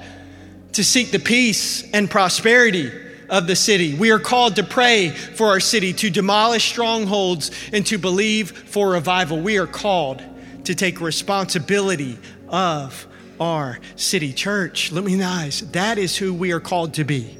to 0.73 0.83
seek 0.83 1.11
the 1.11 1.19
peace 1.19 1.83
and 1.91 2.09
prosperity 2.09 2.91
of 3.31 3.47
the 3.47 3.55
city. 3.55 3.95
We 3.95 4.11
are 4.11 4.19
called 4.19 4.57
to 4.57 4.63
pray 4.63 5.09
for 5.09 5.47
our 5.47 5.61
city, 5.61 5.93
to 5.93 6.09
demolish 6.09 6.69
strongholds, 6.69 7.49
and 7.71 7.85
to 7.87 7.97
believe 7.97 8.51
for 8.51 8.91
revival. 8.91 9.39
We 9.39 9.57
are 9.57 9.65
called 9.65 10.21
to 10.65 10.75
take 10.75 11.01
responsibility 11.01 12.19
of 12.49 13.07
our 13.39 13.79
city. 13.95 14.33
Church, 14.33 14.91
let 14.91 15.03
me 15.03 15.15
nice. 15.15 15.61
That 15.61 15.97
is 15.97 16.15
who 16.17 16.33
we 16.33 16.51
are 16.51 16.59
called 16.59 16.95
to 16.95 17.05
be. 17.05 17.37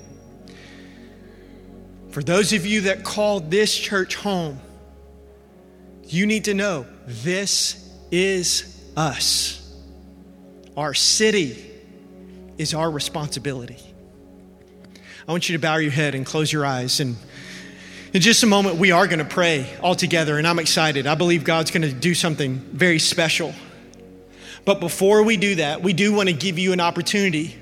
For 2.10 2.24
those 2.24 2.54
of 2.54 2.66
you 2.66 2.82
that 2.82 3.04
call 3.04 3.42
this 3.42 3.78
church 3.78 4.16
home, 4.16 4.60
you 6.08 6.26
need 6.26 6.46
to 6.46 6.54
know 6.54 6.86
this 7.06 7.90
is 8.12 8.82
us. 8.96 9.58
Our 10.76 10.94
city 10.94 11.70
is 12.58 12.74
our 12.74 12.90
responsibility. 12.90 13.91
I 15.32 15.34
want 15.34 15.48
you 15.48 15.56
to 15.56 15.62
bow 15.62 15.78
your 15.78 15.94
head 15.94 16.14
and 16.14 16.26
close 16.26 16.52
your 16.52 16.66
eyes. 16.66 17.00
And 17.00 17.16
In 18.14 18.20
just 18.20 18.44
a 18.44 18.46
moment, 18.46 18.76
we 18.76 18.92
are 18.92 19.08
going 19.08 19.20
to 19.20 19.24
pray 19.24 19.66
all 19.82 19.96
together, 19.96 20.38
and 20.38 20.46
I'm 20.46 20.60
excited. 20.60 21.08
I 21.08 21.16
believe 21.16 21.46
God's 21.46 21.72
going 21.72 21.84
to 21.84 21.94
do 21.94 22.14
something 22.14 22.56
very 22.58 23.00
special. 23.00 23.54
But 24.66 24.82
before 24.82 25.24
we 25.24 25.38
do 25.38 25.56
that, 25.56 25.82
we 25.82 25.94
do 25.94 26.12
want 26.12 26.28
to 26.28 26.34
give 26.34 26.60
you 26.60 26.74
an 26.74 26.82
opportunity 26.82 27.56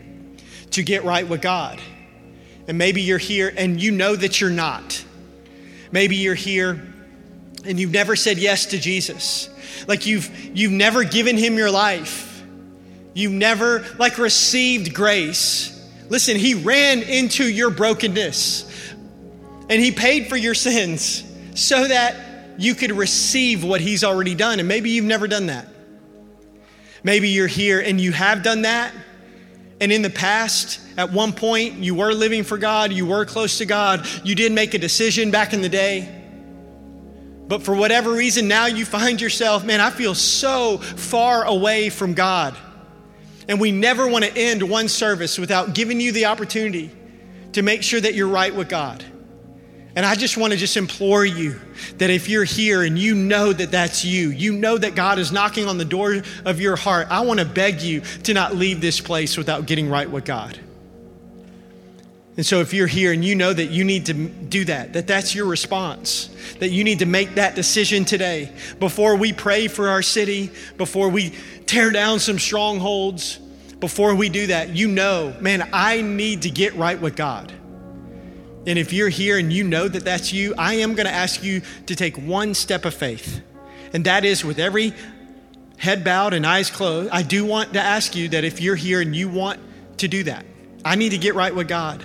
to 0.71 0.81
get 0.81 1.03
right 1.03 1.27
with 1.27 1.43
God. 1.43 1.79
And 2.67 2.79
maybe 2.79 3.03
you're 3.03 3.19
here 3.19 3.53
and 3.55 3.79
you 3.79 3.91
know 3.91 4.15
that 4.15 4.41
you're 4.41 4.49
not. 4.49 5.05
Maybe 5.91 6.15
you're 6.15 6.33
here 6.33 6.91
and 7.65 7.79
you've 7.79 7.91
never 7.91 8.15
said 8.15 8.39
yes 8.39 8.65
to 8.65 8.79
Jesus. 8.79 9.47
Like 9.87 10.07
you've 10.07 10.27
you've 10.57 10.71
never 10.71 11.03
given 11.03 11.37
him 11.37 11.55
your 11.55 11.69
life. 11.69 12.43
You've 13.13 13.31
never 13.31 13.85
like 13.99 14.17
received 14.17 14.91
grace. 14.91 15.75
Listen, 16.09 16.35
he 16.35 16.55
ran 16.55 17.03
into 17.03 17.43
your 17.43 17.69
brokenness 17.69 18.65
and 19.69 19.81
he 19.81 19.91
paid 19.91 20.27
for 20.27 20.35
your 20.35 20.55
sins 20.55 21.23
so 21.53 21.87
that 21.87 22.15
you 22.57 22.75
could 22.75 22.91
receive 22.91 23.63
what 23.63 23.79
he's 23.79 24.03
already 24.03 24.35
done. 24.35 24.59
And 24.59 24.67
maybe 24.67 24.89
you've 24.89 25.05
never 25.05 25.27
done 25.27 25.45
that. 25.45 25.67
Maybe 27.03 27.29
you're 27.29 27.47
here 27.47 27.79
and 27.79 28.01
you 28.01 28.11
have 28.11 28.43
done 28.43 28.63
that. 28.63 28.93
And 29.79 29.91
in 29.91 30.01
the 30.01 30.09
past, 30.09 30.81
at 30.97 31.13
one 31.13 31.31
point, 31.31 31.75
you 31.75 31.95
were 31.95 32.13
living 32.13 32.43
for 32.43 32.57
God, 32.57 32.91
you 32.91 33.05
were 33.05 33.23
close 33.25 33.59
to 33.59 33.65
God, 33.65 34.05
you 34.25 34.35
did 34.35 34.51
make 34.51 34.73
a 34.73 34.77
decision 34.77 35.31
back 35.31 35.53
in 35.53 35.61
the 35.61 35.69
day. 35.69 36.15
But 37.47 37.63
for 37.63 37.73
whatever 37.73 38.11
reason, 38.11 38.47
now 38.47 38.65
you 38.65 38.83
find 38.83 39.21
yourself, 39.21 39.63
man, 39.63 39.79
I 39.79 39.89
feel 39.89 40.13
so 40.13 40.77
far 40.77 41.45
away 41.45 41.89
from 41.89 42.13
God. 42.13 42.57
And 43.49 43.59
we 43.59 43.71
never 43.71 44.07
want 44.07 44.23
to 44.23 44.37
end 44.37 44.61
one 44.61 44.87
service 44.87 45.39
without 45.39 45.73
giving 45.73 45.99
you 45.99 46.11
the 46.11 46.25
opportunity 46.25 46.91
to 47.53 47.63
make 47.63 47.81
sure 47.81 47.99
that 47.99 48.13
you're 48.13 48.27
right 48.27 48.53
with 48.53 48.69
God. 48.69 49.03
And 49.95 50.05
I 50.05 50.13
just 50.13 50.37
want 50.37 50.53
to 50.53 50.57
just 50.57 50.77
implore 50.77 51.25
you 51.25 51.59
that 51.97 52.11
if 52.11 52.29
you're 52.29 52.43
here 52.43 52.83
and 52.83 52.97
you 52.97 53.15
know 53.15 53.51
that 53.51 53.71
that's 53.71 54.05
you, 54.05 54.29
you 54.29 54.53
know 54.53 54.77
that 54.77 54.93
God 54.93 55.17
is 55.17 55.31
knocking 55.31 55.67
on 55.67 55.79
the 55.79 55.83
door 55.83 56.21
of 56.45 56.61
your 56.61 56.75
heart, 56.75 57.07
I 57.09 57.21
want 57.21 57.39
to 57.39 57.45
beg 57.45 57.81
you 57.81 58.01
to 58.23 58.35
not 58.35 58.55
leave 58.55 58.81
this 58.81 59.01
place 59.01 59.35
without 59.35 59.65
getting 59.65 59.89
right 59.89 60.09
with 60.09 60.25
God. 60.25 60.59
And 62.37 62.45
so 62.45 62.61
if 62.61 62.73
you're 62.73 62.87
here 62.87 63.11
and 63.11 63.23
you 63.25 63.35
know 63.35 63.51
that 63.51 63.65
you 63.65 63.83
need 63.83 64.05
to 64.05 64.13
do 64.13 64.63
that, 64.65 64.93
that 64.93 65.07
that's 65.07 65.35
your 65.35 65.45
response, 65.45 66.29
that 66.59 66.69
you 66.69 66.83
need 66.83 66.99
to 66.99 67.05
make 67.05 67.35
that 67.35 67.55
decision 67.55 68.05
today 68.05 68.51
before 68.79 69.15
we 69.17 69.33
pray 69.33 69.67
for 69.67 69.89
our 69.89 70.01
city, 70.01 70.51
before 70.77 71.09
we 71.09 71.33
tear 71.65 71.91
down 71.91 72.19
some 72.19 72.39
strongholds, 72.39 73.39
before 73.79 74.15
we 74.15 74.29
do 74.29 74.47
that, 74.47 74.69
you 74.69 74.87
know, 74.87 75.35
man, 75.39 75.69
I 75.73 76.01
need 76.01 76.43
to 76.43 76.49
get 76.49 76.75
right 76.75 76.99
with 76.99 77.15
God. 77.15 77.51
And 78.65 78.77
if 78.77 78.93
you're 78.93 79.09
here 79.09 79.37
and 79.37 79.51
you 79.51 79.63
know 79.63 79.87
that 79.87 80.03
that's 80.05 80.31
you, 80.31 80.53
I 80.57 80.75
am 80.75 80.93
going 80.93 81.07
to 81.07 81.13
ask 81.13 81.43
you 81.43 81.61
to 81.87 81.95
take 81.95 82.17
one 82.17 82.53
step 82.53 82.85
of 82.85 82.93
faith. 82.93 83.41
And 83.93 84.05
that 84.05 84.25
is 84.25 84.45
with 84.45 84.59
every 84.59 84.93
head 85.77 86.03
bowed 86.03 86.33
and 86.33 86.45
eyes 86.45 86.69
closed, 86.69 87.09
I 87.11 87.23
do 87.23 87.45
want 87.45 87.73
to 87.73 87.79
ask 87.79 88.15
you 88.15 88.29
that 88.29 88.43
if 88.43 88.61
you're 88.61 88.75
here 88.75 89.01
and 89.01 89.15
you 89.15 89.29
want 89.29 89.59
to 89.97 90.07
do 90.07 90.23
that, 90.23 90.45
I 90.85 90.95
need 90.95 91.09
to 91.09 91.17
get 91.17 91.35
right 91.35 91.53
with 91.53 91.67
God. 91.67 92.03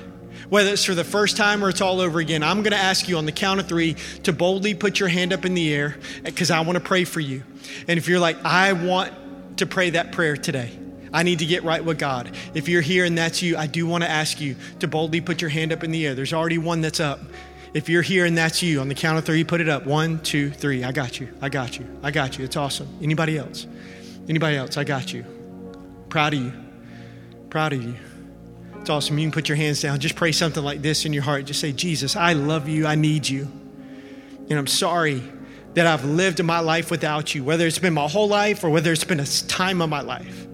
Whether 0.54 0.70
it's 0.70 0.84
for 0.84 0.94
the 0.94 1.02
first 1.02 1.36
time 1.36 1.64
or 1.64 1.68
it's 1.68 1.80
all 1.80 2.00
over 2.00 2.20
again, 2.20 2.44
I'm 2.44 2.62
going 2.62 2.74
to 2.74 2.78
ask 2.78 3.08
you 3.08 3.18
on 3.18 3.26
the 3.26 3.32
count 3.32 3.58
of 3.58 3.66
three 3.66 3.94
to 4.22 4.32
boldly 4.32 4.72
put 4.74 5.00
your 5.00 5.08
hand 5.08 5.32
up 5.32 5.44
in 5.44 5.54
the 5.54 5.74
air 5.74 5.96
because 6.22 6.52
I 6.52 6.60
want 6.60 6.78
to 6.78 6.84
pray 6.84 7.02
for 7.02 7.18
you. 7.18 7.42
And 7.88 7.98
if 7.98 8.06
you're 8.06 8.20
like, 8.20 8.36
I 8.44 8.72
want 8.72 9.12
to 9.56 9.66
pray 9.66 9.90
that 9.90 10.12
prayer 10.12 10.36
today, 10.36 10.70
I 11.12 11.24
need 11.24 11.40
to 11.40 11.44
get 11.44 11.64
right 11.64 11.84
with 11.84 11.98
God. 11.98 12.36
If 12.54 12.68
you're 12.68 12.82
here 12.82 13.04
and 13.04 13.18
that's 13.18 13.42
you, 13.42 13.56
I 13.56 13.66
do 13.66 13.84
want 13.88 14.04
to 14.04 14.08
ask 14.08 14.40
you 14.40 14.54
to 14.78 14.86
boldly 14.86 15.20
put 15.20 15.40
your 15.40 15.50
hand 15.50 15.72
up 15.72 15.82
in 15.82 15.90
the 15.90 16.06
air. 16.06 16.14
There's 16.14 16.32
already 16.32 16.58
one 16.58 16.82
that's 16.82 17.00
up. 17.00 17.18
If 17.72 17.88
you're 17.88 18.02
here 18.02 18.24
and 18.24 18.38
that's 18.38 18.62
you, 18.62 18.80
on 18.80 18.86
the 18.86 18.94
count 18.94 19.18
of 19.18 19.24
three, 19.24 19.42
put 19.42 19.60
it 19.60 19.68
up. 19.68 19.86
One, 19.86 20.20
two, 20.20 20.52
three. 20.52 20.84
I 20.84 20.92
got 20.92 21.18
you. 21.18 21.30
I 21.42 21.48
got 21.48 21.80
you. 21.80 21.98
I 22.00 22.12
got 22.12 22.38
you. 22.38 22.44
It's 22.44 22.56
awesome. 22.56 22.86
Anybody 23.02 23.38
else? 23.38 23.66
Anybody 24.28 24.56
else? 24.56 24.76
I 24.76 24.84
got 24.84 25.12
you. 25.12 25.24
Proud 26.10 26.32
of 26.32 26.40
you. 26.40 26.52
Proud 27.50 27.72
of 27.72 27.82
you. 27.82 27.96
It's 28.84 28.90
awesome. 28.90 29.16
You 29.16 29.24
can 29.24 29.32
put 29.32 29.48
your 29.48 29.56
hands 29.56 29.80
down. 29.80 29.98
Just 29.98 30.14
pray 30.14 30.30
something 30.30 30.62
like 30.62 30.82
this 30.82 31.06
in 31.06 31.14
your 31.14 31.22
heart. 31.22 31.46
Just 31.46 31.58
say, 31.58 31.72
Jesus, 31.72 32.16
I 32.16 32.34
love 32.34 32.68
you. 32.68 32.86
I 32.86 32.96
need 32.96 33.26
you. 33.26 33.50
And 34.50 34.58
I'm 34.58 34.66
sorry 34.66 35.22
that 35.72 35.86
I've 35.86 36.04
lived 36.04 36.44
my 36.44 36.60
life 36.60 36.90
without 36.90 37.34
you, 37.34 37.44
whether 37.44 37.66
it's 37.66 37.78
been 37.78 37.94
my 37.94 38.06
whole 38.06 38.28
life 38.28 38.62
or 38.62 38.68
whether 38.68 38.92
it's 38.92 39.02
been 39.02 39.20
a 39.20 39.24
time 39.24 39.80
of 39.80 39.88
my 39.88 40.02
life. 40.02 40.46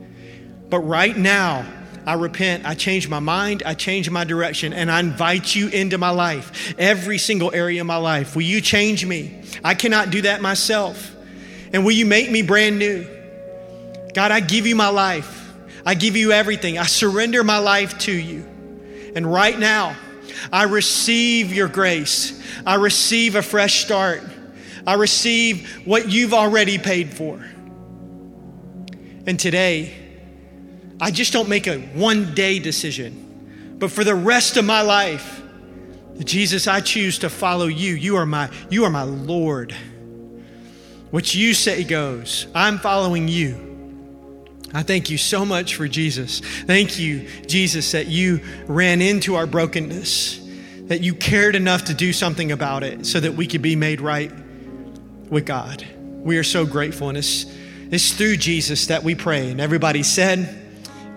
But 0.69 0.79
right 0.79 1.17
now, 1.17 1.67
I 2.07 2.15
repent, 2.15 2.67
I 2.67 2.75
change 2.75 3.09
my 3.09 3.19
mind, 3.19 3.65
I 3.67 3.75
change 3.75 4.09
my 4.09 4.23
direction, 4.23 4.75
and 4.75 4.93
I 4.93 5.01
invite 5.01 5.57
you 5.57 5.67
into 5.67 5.99
my 5.99 6.11
life, 6.11 6.73
every 6.79 7.19
single 7.19 7.53
area 7.53 7.81
of 7.81 7.89
my 7.89 7.97
life. 7.97 8.37
Will 8.37 8.43
you 8.43 8.61
change 8.61 9.05
me? 9.05 9.43
I 9.65 9.75
cannot 9.75 10.11
do 10.11 10.23
that 10.23 10.41
myself. 10.41 11.17
And 11.73 11.85
will 11.85 11.91
you 11.91 12.07
make 12.07 12.31
me 12.31 12.43
brand 12.43 12.79
new? 12.79 13.09
God, 14.15 14.31
I 14.31 14.39
give 14.39 14.69
you 14.69 14.77
my 14.77 14.91
life. 14.91 15.50
I 15.85 15.95
give 15.95 16.17
you 16.17 16.33
everything. 16.33 16.79
I 16.79 16.85
surrender 16.85 17.43
my 17.43 17.59
life 17.59 17.99
to 18.01 18.13
you. 18.13 18.47
And 19.15 19.31
right 19.31 19.59
now, 19.59 19.97
I 20.53 20.65
receive 20.65 21.53
your 21.53 21.69
grace. 21.69 22.41
I 22.65 22.77
receive 22.77 23.35
a 23.35 23.43
fresh 23.43 23.85
start. 23.85 24.23
I 24.87 24.95
receive 24.95 25.69
what 25.85 26.09
you've 26.09 26.35
already 26.35 26.79
paid 26.79 27.13
for. 27.13 27.45
And 29.27 29.39
today, 29.39 29.95
I 31.01 31.11
just 31.11 31.33
don't 31.33 31.49
make 31.49 31.67
a 31.67 31.79
one 31.79 32.35
day 32.35 32.59
decision, 32.59 33.77
but 33.79 33.91
for 33.91 34.05
the 34.05 34.15
rest 34.15 34.57
of 34.57 34.65
my 34.65 34.83
life, 34.83 35.43
Jesus, 36.25 36.67
I 36.67 36.81
choose 36.81 37.19
to 37.21 37.31
follow 37.31 37.67
you. 37.67 37.95
You 37.95 38.17
are 38.17 38.27
my, 38.27 38.51
you 38.69 38.85
are 38.85 38.91
my 38.91 39.05
Lord. 39.05 39.75
What 41.11 41.35
you 41.35 41.55
say 41.55 41.83
goes. 41.85 42.47
I'm 42.55 42.79
following 42.79 43.27
you. 43.27 43.70
I 44.73 44.83
thank 44.83 45.11
you 45.11 45.19
so 45.19 45.45
much 45.45 45.75
for 45.75 45.89
Jesus. 45.89 46.41
Thank 46.41 46.99
you, 46.99 47.29
Jesus, 47.47 47.91
that 47.93 48.07
you 48.07 48.41
ran 48.67 49.03
into 49.03 49.35
our 49.35 49.47
brokenness, 49.47 50.39
that 50.85 51.01
you 51.01 51.15
cared 51.15 51.57
enough 51.57 51.87
to 51.87 51.95
do 51.95 52.13
something 52.13 52.53
about 52.53 52.85
it 52.85 53.05
so 53.05 53.19
that 53.19 53.35
we 53.35 53.47
could 53.47 53.63
be 53.63 53.75
made 53.75 54.01
right 54.01 54.33
with 55.29 55.45
God. 55.45 55.85
We 56.23 56.39
are 56.39 56.45
so 56.45 56.65
grateful, 56.65 57.09
and 57.09 57.19
it's, 57.19 57.47
it's 57.91 58.13
through 58.13 58.37
Jesus 58.37 58.87
that 58.87 59.03
we 59.03 59.15
pray. 59.15 59.51
And 59.51 59.61
everybody 59.61 60.03
said, 60.03 60.57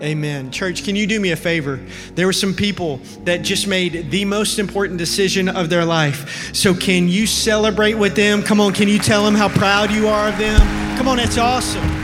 Amen. 0.02 0.50
Church, 0.50 0.82
can 0.82 0.96
you 0.96 1.06
do 1.06 1.20
me 1.20 1.30
a 1.30 1.36
favor? 1.36 1.80
There 2.14 2.26
were 2.26 2.32
some 2.32 2.52
people 2.52 2.96
that 3.22 3.38
just 3.38 3.68
made 3.68 4.10
the 4.10 4.24
most 4.24 4.58
important 4.58 4.98
decision 4.98 5.48
of 5.48 5.70
their 5.70 5.84
life. 5.84 6.52
So, 6.54 6.74
can 6.74 7.08
you 7.08 7.28
celebrate 7.28 7.94
with 7.94 8.16
them? 8.16 8.42
Come 8.42 8.60
on, 8.60 8.74
can 8.74 8.88
you 8.88 8.98
tell 8.98 9.24
them 9.24 9.36
how 9.36 9.48
proud 9.48 9.92
you 9.92 10.08
are 10.08 10.28
of 10.28 10.36
them? 10.36 10.58
Come 10.98 11.06
on, 11.06 11.18
that's 11.18 11.38
awesome. 11.38 12.03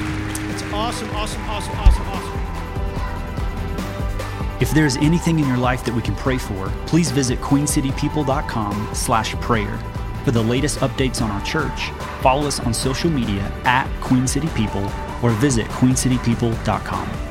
Awesome, 0.73 1.11
awesome, 1.11 1.43
awesome, 1.43 1.79
awesome, 1.79 2.09
awesome. 2.09 2.51
If 4.61 4.73
there's 4.73 4.97
anything 4.97 5.39
in 5.39 5.49
your 5.49 5.57
life 5.57 5.85
that 5.85 5.95
we 5.95 6.03
can 6.03 6.15
pray 6.15 6.39
for, 6.39 6.69
please 6.87 7.11
visit 7.11 7.41
queencitypeople.com 7.41 8.91
slash 8.93 9.35
prayer. 9.37 9.79
For 10.25 10.33
the 10.33 10.43
latest 10.43 10.79
updates 10.81 11.23
on 11.23 11.31
our 11.31 11.43
church, 11.43 11.91
follow 12.21 12.47
us 12.47 12.61
on 12.61 12.75
social 12.75 13.11
media 13.11 13.51
at 13.65 13.89
Queen 14.03 14.27
City 14.27 14.49
People 14.49 14.85
or 15.23 15.31
visit 15.31 15.67
queencitypeople.com. 15.67 17.30